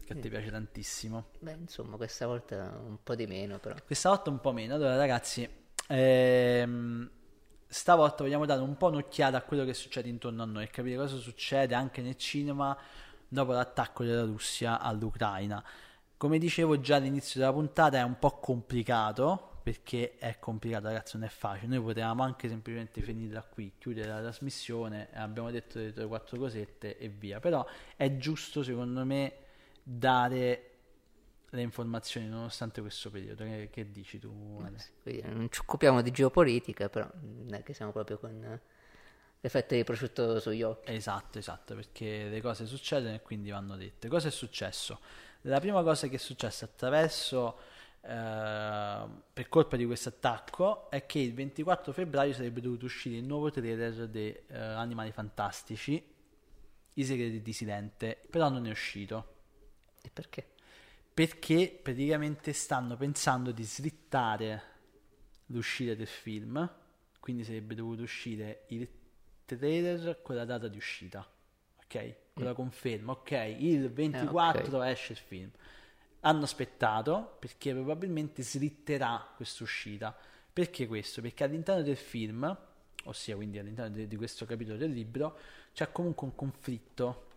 [0.05, 1.27] che a te piace tantissimo.
[1.41, 3.75] Beh, insomma, questa volta un po' di meno, però.
[3.85, 4.75] Questa volta un po' meno.
[4.75, 5.49] Allora, ragazzi,
[5.89, 7.11] ehm,
[7.67, 10.97] stavolta vogliamo dare un po' un'occhiata a quello che succede intorno a noi e capire
[10.97, 12.77] cosa succede anche nel cinema
[13.29, 15.63] dopo l'attacco della Russia all'Ucraina.
[16.17, 19.50] Come dicevo già all'inizio della puntata, è un po' complicato.
[19.71, 21.69] Perché è complicato, ragazzi, non è facile.
[21.69, 26.39] Noi potevamo anche semplicemente finirla qui, chiudere la trasmissione, abbiamo detto le tre o quattro
[26.39, 27.39] cosette e via.
[27.39, 27.65] Però
[27.95, 29.33] è giusto, secondo me,
[29.81, 30.71] dare
[31.51, 33.45] le informazioni nonostante questo periodo.
[33.45, 34.61] Che, che dici tu?
[34.61, 34.77] Ale?
[35.05, 38.61] Quindi non ci occupiamo di geopolitica, però non è che siamo proprio con eh,
[39.39, 40.91] l'effetto di prosciutto sugli occhi.
[40.91, 44.09] Esatto, esatto, perché le cose succedono e quindi vanno dette.
[44.09, 44.99] Cosa è successo?
[45.43, 51.19] La prima cosa che è successa attraverso, eh, per colpa di questo attacco, è che
[51.19, 56.03] il 24 febbraio sarebbe dovuto uscire il nuovo trailer di eh, Animali Fantastici,
[56.95, 59.39] I segreti di Silente, però non è uscito.
[60.03, 60.51] E perché?
[61.13, 64.63] perché praticamente stanno pensando di slittare
[65.47, 66.67] l'uscita del film,
[67.21, 68.89] quindi sarebbe dovuto uscire il
[69.45, 71.29] trailer con la data di uscita,
[71.85, 72.15] ok?
[72.33, 73.57] Con la conferma, ok?
[73.59, 75.51] Il 24 esce il film.
[76.21, 80.17] Hanno aspettato perché probabilmente slitterà questa uscita.
[80.53, 81.21] Perché questo?
[81.23, 82.57] Perché all'interno del film,
[83.05, 85.39] ossia quindi all'interno di, di questo capitolo del libro,
[85.73, 87.29] c'è comunque un conflitto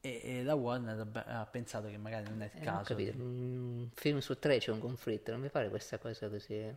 [0.00, 2.94] e, e la Warner ha pensato che magari non è il Eh, non ho caso.
[2.94, 3.16] capito.
[3.22, 6.74] Un film su tre c'è un conflitto, non mi pare questa cosa così.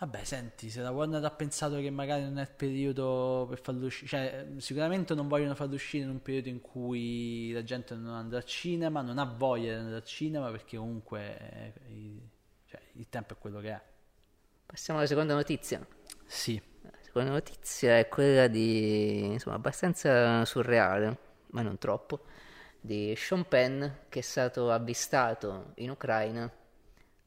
[0.00, 3.86] Vabbè, senti, se la Warner ha pensato che magari non è il periodo per farlo
[3.86, 8.14] uscire, cioè sicuramente non vogliono farlo uscire in un periodo in cui la gente non
[8.14, 12.20] andrà al cinema, non ha voglia di andare al cinema perché comunque eh,
[12.66, 13.82] cioè, il tempo è quello che è.
[14.66, 15.84] Passiamo alla seconda notizia.
[16.26, 21.18] Sì, La seconda notizia è quella di, insomma, abbastanza surreale,
[21.48, 22.20] ma non troppo,
[22.80, 26.48] di Sean Penn che è stato avvistato in Ucraina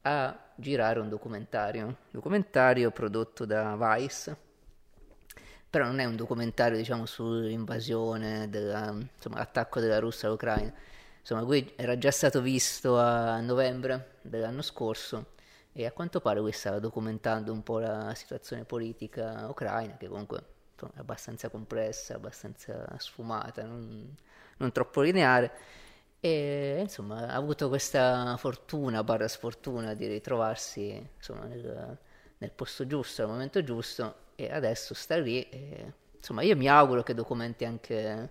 [0.02, 4.36] a girare un documentario, documentario prodotto da Vice,
[5.68, 10.72] però non è un documentario, diciamo, sull'invasione, della, insomma, l'attacco della Russia all'Ucraina.
[11.20, 15.30] Insomma, lui era già stato visto a novembre dell'anno scorso
[15.72, 20.44] e a quanto pare lui stava documentando un po' la situazione politica ucraina, che comunque
[20.72, 24.14] insomma, è abbastanza complessa, abbastanza sfumata, non,
[24.58, 25.52] non troppo lineare.
[26.24, 31.98] E insomma, ha avuto questa fortuna, barra sfortuna di ritrovarsi insomma, nel,
[32.38, 35.42] nel posto giusto, al momento giusto, e adesso sta lì.
[35.48, 38.30] E, insomma, io mi auguro che documenti anche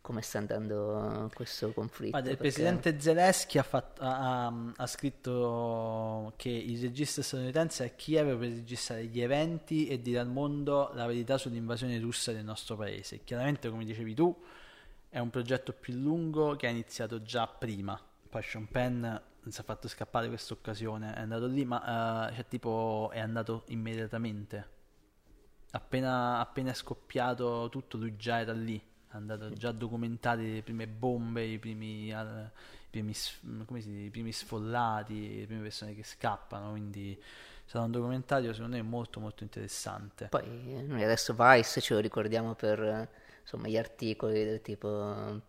[0.00, 2.10] come sta andando questo conflitto.
[2.12, 7.82] Guarda, il perché- presidente Zelensky ha, fatto- ha- ha- ha scritto che il regista statunitense
[7.82, 12.30] è a Kiev per registrare gli eventi e dire al mondo la verità sull'invasione russa
[12.30, 13.24] del nostro paese.
[13.24, 14.36] Chiaramente, come dicevi tu,
[15.14, 17.96] è un progetto più lungo che ha iniziato già prima.
[18.28, 22.34] Poi Sean Penn non si è fatto scappare questa occasione, è andato lì, ma eh,
[22.34, 24.68] cioè, tipo è andato immediatamente.
[25.70, 30.62] Appena, appena è scoppiato tutto, lui già era lì, è andato già a documentare le
[30.62, 32.50] prime bombe, i primi, al-
[32.86, 37.16] i primi, dice, i primi sfollati, le prime persone che scappano, quindi
[37.66, 40.26] sarà un documentario secondo me molto molto interessante.
[40.26, 45.40] Poi noi adesso Vice ce lo ricordiamo per insomma, gli articoli del tipo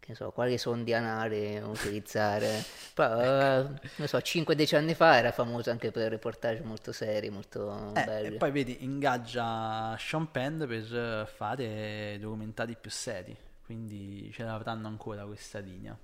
[0.00, 2.62] che so, quali sondi anali utilizzare.
[2.94, 7.94] Però, eh, non so, 5-10 anni fa era famoso anche per reportage molto seri, molto
[7.94, 8.36] Eh, e belli.
[8.36, 15.24] poi vedi, ingaggia Sean Penn per eh, fare documentari più seri, quindi ce l'avranno ancora
[15.24, 15.96] questa linea.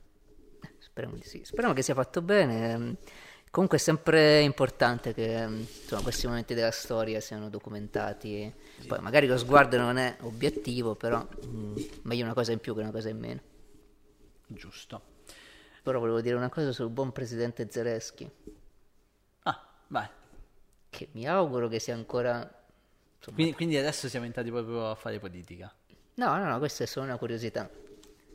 [0.79, 1.45] Speriamo di sì.
[1.45, 2.97] Speriamo che sia fatto bene.
[3.51, 8.53] Comunque è sempre importante che ehm, insomma, questi momenti della storia siano documentati.
[8.87, 12.81] Poi magari lo sguardo non è obiettivo, però mm, meglio una cosa in più che
[12.81, 13.41] una cosa in meno.
[14.47, 15.03] Giusto.
[15.83, 18.31] Però volevo dire una cosa sul buon presidente Zelensky,
[19.45, 20.07] Ah, vai.
[20.89, 22.37] che mi auguro che sia ancora...
[23.17, 25.75] insomma- Quindi, quindi adesso siamo entrati proprio a fare politica.
[26.15, 27.69] No, no, no, questa è solo una curiosità.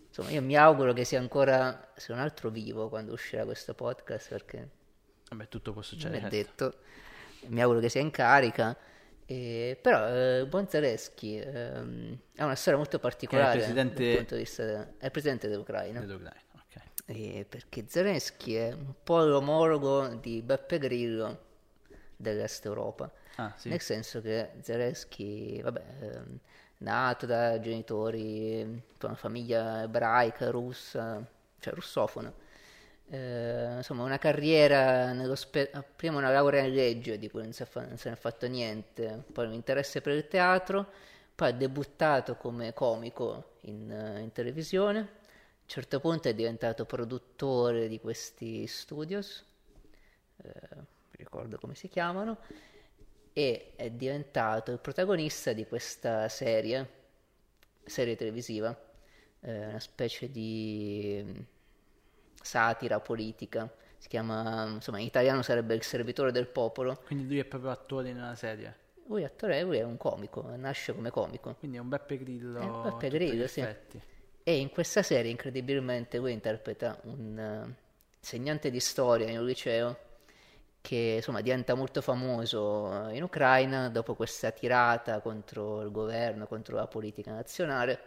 [0.08, 4.30] Insomma, io mi auguro che sia ancora, se non altro, vivo quando uscirà questo podcast,
[4.30, 4.70] perché
[5.36, 6.28] Vabbè, tutto può non succedere.
[6.28, 6.70] è certo.
[6.70, 6.78] detto.
[7.48, 8.76] mi auguro che sia in carica.
[9.28, 14.42] E- però eh, buon Zelensky ehm, ha una storia molto particolare presidente- dal punto di
[14.42, 14.64] vista
[14.98, 16.00] è il presidente dell'Ucraina.
[16.00, 16.82] Dell'Ucraina, ok.
[17.08, 21.44] Eh, perché Zelensky è un po' l'omologo di Beppe Grillo
[22.16, 23.12] dell'Est Europa.
[23.38, 23.70] Ah, sì.
[23.70, 26.40] Nel senso che Zelensky, vabbè, ehm,
[26.78, 28.64] nato da genitori,
[28.98, 31.26] da una famiglia ebraica, russa,
[31.60, 32.32] cioè russofona,
[33.10, 37.86] eh, insomma una carriera nello spe- prima una laurea in legge di cui non fa-
[37.86, 40.88] non se ne è fatto niente, poi un interesse per il teatro,
[41.36, 46.86] poi ha debuttato come comico in, eh, in televisione, a un certo punto è diventato
[46.86, 49.44] produttore di questi studios,
[50.44, 50.52] eh,
[51.12, 52.40] ricordo come si chiamano,
[53.34, 56.90] e è diventato il protagonista di questa serie,
[57.86, 58.76] serie televisiva,
[59.42, 61.54] eh, una specie di
[62.46, 67.46] satira politica, si chiama, insomma in italiano sarebbe Il servitore del popolo, Quindi lui è
[67.46, 68.84] proprio attore nella serie.
[69.08, 71.56] lui è attore, lui è un comico, nasce come comico.
[71.56, 72.60] Quindi è un Beppe Grillo.
[72.60, 73.60] È un Beppe Grillo, sì.
[73.62, 74.02] effetti.
[74.44, 77.76] E in questa serie, incredibilmente, lui interpreta un eh,
[78.20, 79.98] insegnante di storia in un liceo
[80.82, 86.86] che insomma diventa molto famoso in Ucraina dopo questa tirata contro il governo, contro la
[86.86, 88.00] politica nazionale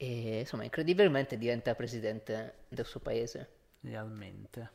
[0.00, 3.56] e insomma incredibilmente diventa presidente del suo paese.
[3.80, 4.70] Realmente.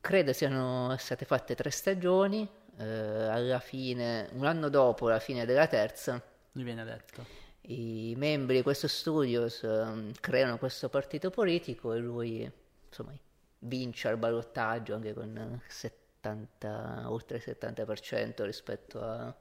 [0.00, 2.48] Credo siano state fatte tre stagioni,
[2.78, 6.20] eh, alla fine, un anno dopo la fine della terza,
[6.52, 7.24] Lui viene eletto.
[7.68, 12.50] i membri di questo studios ehm, creano questo partito politico e lui
[12.88, 13.12] insomma
[13.60, 19.34] vince al ballottaggio anche con eh, 70, oltre il 70% rispetto a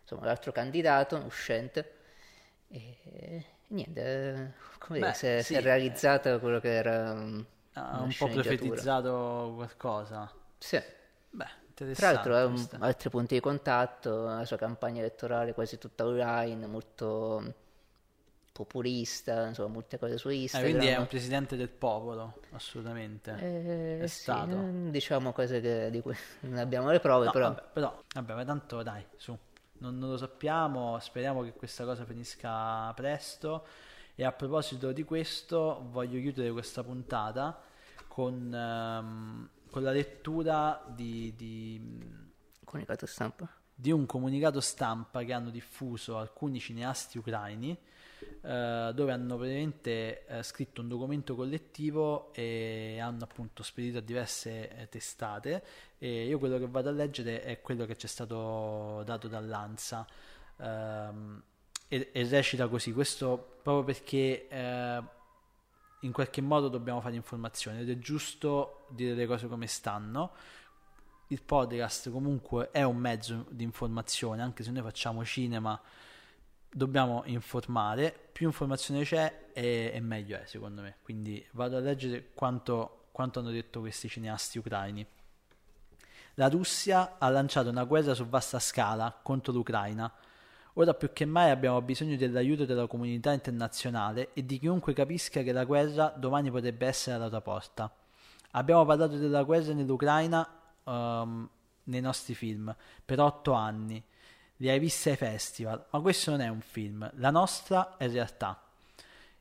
[0.00, 1.92] insomma, all'altro candidato uscente
[2.68, 3.44] e
[3.74, 8.02] niente eh, come dire, Beh, si, è, si sì, è realizzato quello che era una
[8.02, 10.30] un po' profetizzato qualcosa.
[10.58, 10.80] sì.
[11.30, 11.48] Beh,
[11.94, 16.66] Tra l'altro ha un- altri punti di contatto, la sua campagna elettorale quasi tutta online,
[16.66, 17.48] molto mm,
[18.52, 20.60] populista, insomma molte cose su Eh, Instagram.
[20.60, 23.30] quindi è un presidente del popolo, assolutamente.
[23.36, 24.70] Eh, è sì, stato.
[24.90, 28.44] diciamo cose che- di cui non abbiamo le prove, No, però vabbè, però, vabbè, ma
[28.44, 29.36] tanto dai, su.
[29.78, 33.66] Non, non lo sappiamo, speriamo che questa cosa finisca presto.
[34.14, 37.60] E a proposito di questo, voglio chiudere questa puntata
[38.06, 42.32] con, ehm, con la lettura di, di-
[42.64, 43.48] comunicato stampa.
[43.74, 47.76] di un comunicato stampa che hanno diffuso alcuni cineasti ucraini,
[48.44, 54.68] eh, dove hanno praticamente eh, scritto un documento collettivo e hanno appunto spedito a diverse
[54.76, 55.64] eh, testate.
[55.98, 60.06] E io quello che vado a leggere è quello che ci è stato dato dall'ANSA.
[60.58, 61.42] ehm,
[61.88, 65.02] e, e recita così, questo proprio perché eh,
[66.00, 70.32] in qualche modo dobbiamo fare informazione ed è giusto dire le cose come stanno
[71.28, 75.80] il podcast comunque è un mezzo di informazione, anche se noi facciamo cinema,
[76.74, 80.96] dobbiamo informare, più informazione c'è e, e meglio è secondo me.
[81.02, 85.06] Quindi vado a leggere quanto, quanto hanno detto questi cineasti ucraini.
[86.34, 90.12] La Russia ha lanciato una guerra su vasta scala contro l'Ucraina.
[90.74, 95.52] Ora più che mai abbiamo bisogno dell'aiuto della comunità internazionale e di chiunque capisca che
[95.52, 97.88] la guerra domani potrebbe essere alla tua porta.
[98.50, 100.48] Abbiamo parlato della guerra nell'Ucraina
[100.82, 101.48] ehm,
[101.84, 104.02] nei nostri film per otto anni.
[104.64, 108.62] Li hai visti ai festival, ma questo non è un film, la nostra è realtà.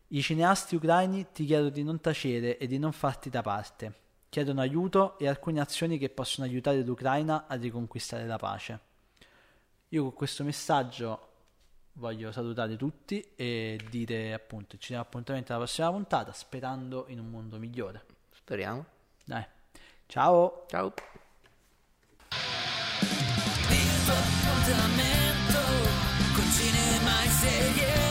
[0.08, 3.94] I cineasti ucraini ti chiedono di non tacere e di non farti da parte.
[4.28, 8.80] Chiedono aiuto e alcune azioni che possono aiutare l'Ucraina a riconquistare la pace.
[9.88, 11.28] Io con questo messaggio
[11.94, 17.30] voglio salutare tutti e dire appunto ci diamo appuntamento alla prossima puntata sperando in un
[17.30, 18.04] mondo migliore.
[18.34, 18.86] Speriamo.
[19.24, 19.46] Dai,
[20.06, 20.66] ciao!
[20.68, 20.94] Ciao.
[27.46, 28.03] Il tuo